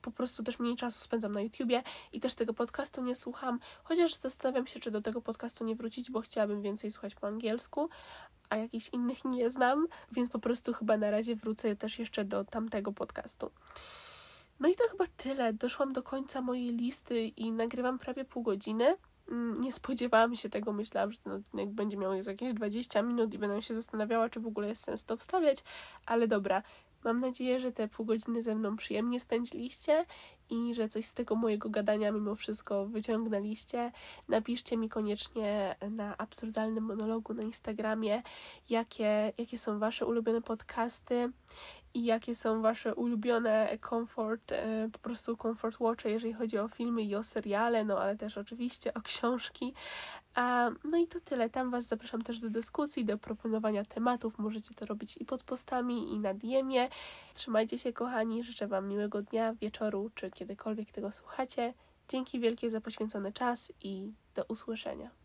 po 0.05 0.11
prostu 0.11 0.43
też 0.43 0.59
mniej 0.59 0.77
czasu 0.77 1.01
spędzam 1.01 1.33
na 1.33 1.41
YouTubie 1.41 1.83
i 2.13 2.21
też 2.21 2.35
tego 2.35 2.55
podcastu 2.55 3.03
nie 3.03 3.15
słucham, 3.15 3.59
chociaż 3.85 4.15
zastanawiam 4.15 4.67
się, 4.67 4.81
czy 4.81 4.91
do 4.91 5.03
tego 5.03 5.21
podcastu 5.21 5.65
nie 5.65 5.77
wrócić, 5.77 6.11
bo 6.11 6.21
chciałabym 6.21 6.63
więcej 6.63 6.91
słuchać 6.91 7.15
po 7.15 7.27
angielsku, 7.27 7.89
a 8.51 8.57
jakichś 8.57 8.89
innych 8.89 9.25
nie 9.25 9.51
znam, 9.51 9.87
więc 10.13 10.31
po 10.31 10.39
prostu 10.39 10.73
chyba 10.73 10.97
na 10.97 11.11
razie 11.11 11.37
wrócę 11.37 11.77
też 11.77 11.99
jeszcze 11.99 12.25
do 12.25 12.45
tamtego 12.45 12.93
podcastu. 12.93 13.51
No 14.61 14.69
i 14.69 14.75
to 14.75 14.85
chyba 14.91 15.05
tyle. 15.17 15.53
Doszłam 15.53 15.93
do 15.93 16.03
końca 16.03 16.41
mojej 16.41 16.69
listy 16.69 17.27
i 17.27 17.53
nagrywam 17.53 17.99
prawie 17.99 18.25
pół 18.25 18.43
godziny. 18.43 18.97
Mm, 19.29 19.61
nie 19.61 19.73
spodziewałam 19.73 20.37
się 20.37 20.51
tego, 20.51 20.73
myślałam, 20.73 21.13
że 21.13 21.19
ten 21.19 21.33
odcinek 21.33 21.71
będzie 21.71 21.97
miał 21.97 22.15
jakieś 22.15 22.55
20 22.55 23.03
minut 23.03 23.35
i 23.35 23.39
będę 23.39 23.63
się 23.63 23.75
zastanawiała, 23.75 24.29
czy 24.29 24.41
w 24.41 24.47
ogóle 24.47 24.69
jest 24.69 24.85
sens 24.85 25.05
to 25.05 25.17
wstawiać, 25.17 25.65
ale 26.07 26.29
dobra. 26.29 26.63
Mam 27.05 27.21
nadzieję, 27.21 27.61
że 27.61 27.73
te 27.73 27.89
pół 27.89 28.07
godziny 28.07 28.43
ze 28.43 28.55
mną 28.55 28.77
przyjemnie 28.77 29.21
spędziliście 29.21 30.07
i 30.51 30.75
że 30.75 30.89
coś 30.89 31.07
z 31.07 31.15
tego 31.15 31.35
mojego 31.35 31.71
gadania 31.71 32.13
mimo 32.13 32.35
wszystko 32.35 32.87
wyciągnęliście. 32.87 33.93
Napiszcie 34.29 34.77
mi 34.77 34.89
koniecznie 34.89 35.77
na 35.91 36.17
absurdalnym 36.17 36.85
monologu 36.85 37.35
na 37.35 37.43
Instagramie, 37.43 38.23
jakie, 38.71 39.33
jakie 39.39 39.59
są 39.59 39.79
Wasze 39.79 40.07
ulubione 40.07 40.43
podcasty 40.43 41.33
i 41.95 42.05
jakie 42.05 42.35
są 42.35 42.63
Wasze 42.63 42.95
ulubione 42.95 43.79
comfort, 43.91 44.53
e, 44.53 44.89
po 44.93 44.99
prostu 44.99 45.37
comfort 45.37 45.79
watche, 45.81 46.11
jeżeli 46.11 46.33
chodzi 46.33 46.59
o 46.59 46.69
filmy 46.69 47.03
i 47.03 47.15
o 47.15 47.23
seriale, 47.23 47.85
no 47.85 47.99
ale 47.99 48.17
też 48.17 48.39
oczywiście 48.39 48.95
o 48.95 49.03
książki. 49.03 49.75
No 50.85 50.99
i 50.99 51.07
to 51.07 51.21
tyle. 51.21 51.51
Tam 51.51 51.71
Was 51.71 51.87
zapraszam 51.87 52.23
też 52.23 52.41
do 52.41 52.51
dyskusji, 52.51 53.05
do 53.05 53.19
proponowania 53.19 53.85
tematów. 53.85 54.39
Możecie 54.39 54.75
to 54.75 54.87
robić 54.87 55.17
i 55.17 55.25
pod 55.25 55.43
postami, 55.43 56.15
i 56.15 56.19
na 56.19 56.35
DM-ie. 56.35 56.89
Trzymajcie 57.35 57.79
się, 57.79 57.93
kochani. 57.93 58.45
Życzę 58.45 58.67
Wam 58.67 58.89
miłego 58.89 59.23
dnia, 59.23 59.55
wieczoru, 59.55 60.11
czy 60.15 60.31
kiedykolwiek 60.31 60.93
tego 60.93 61.13
słuchacie. 61.13 61.75
Dzięki 62.09 62.41
wielkie 62.41 62.71
za 62.71 62.81
poświęcony 62.81 63.33
czas 63.33 63.73
i 63.81 64.13
do 64.35 64.45
usłyszenia. 64.45 65.24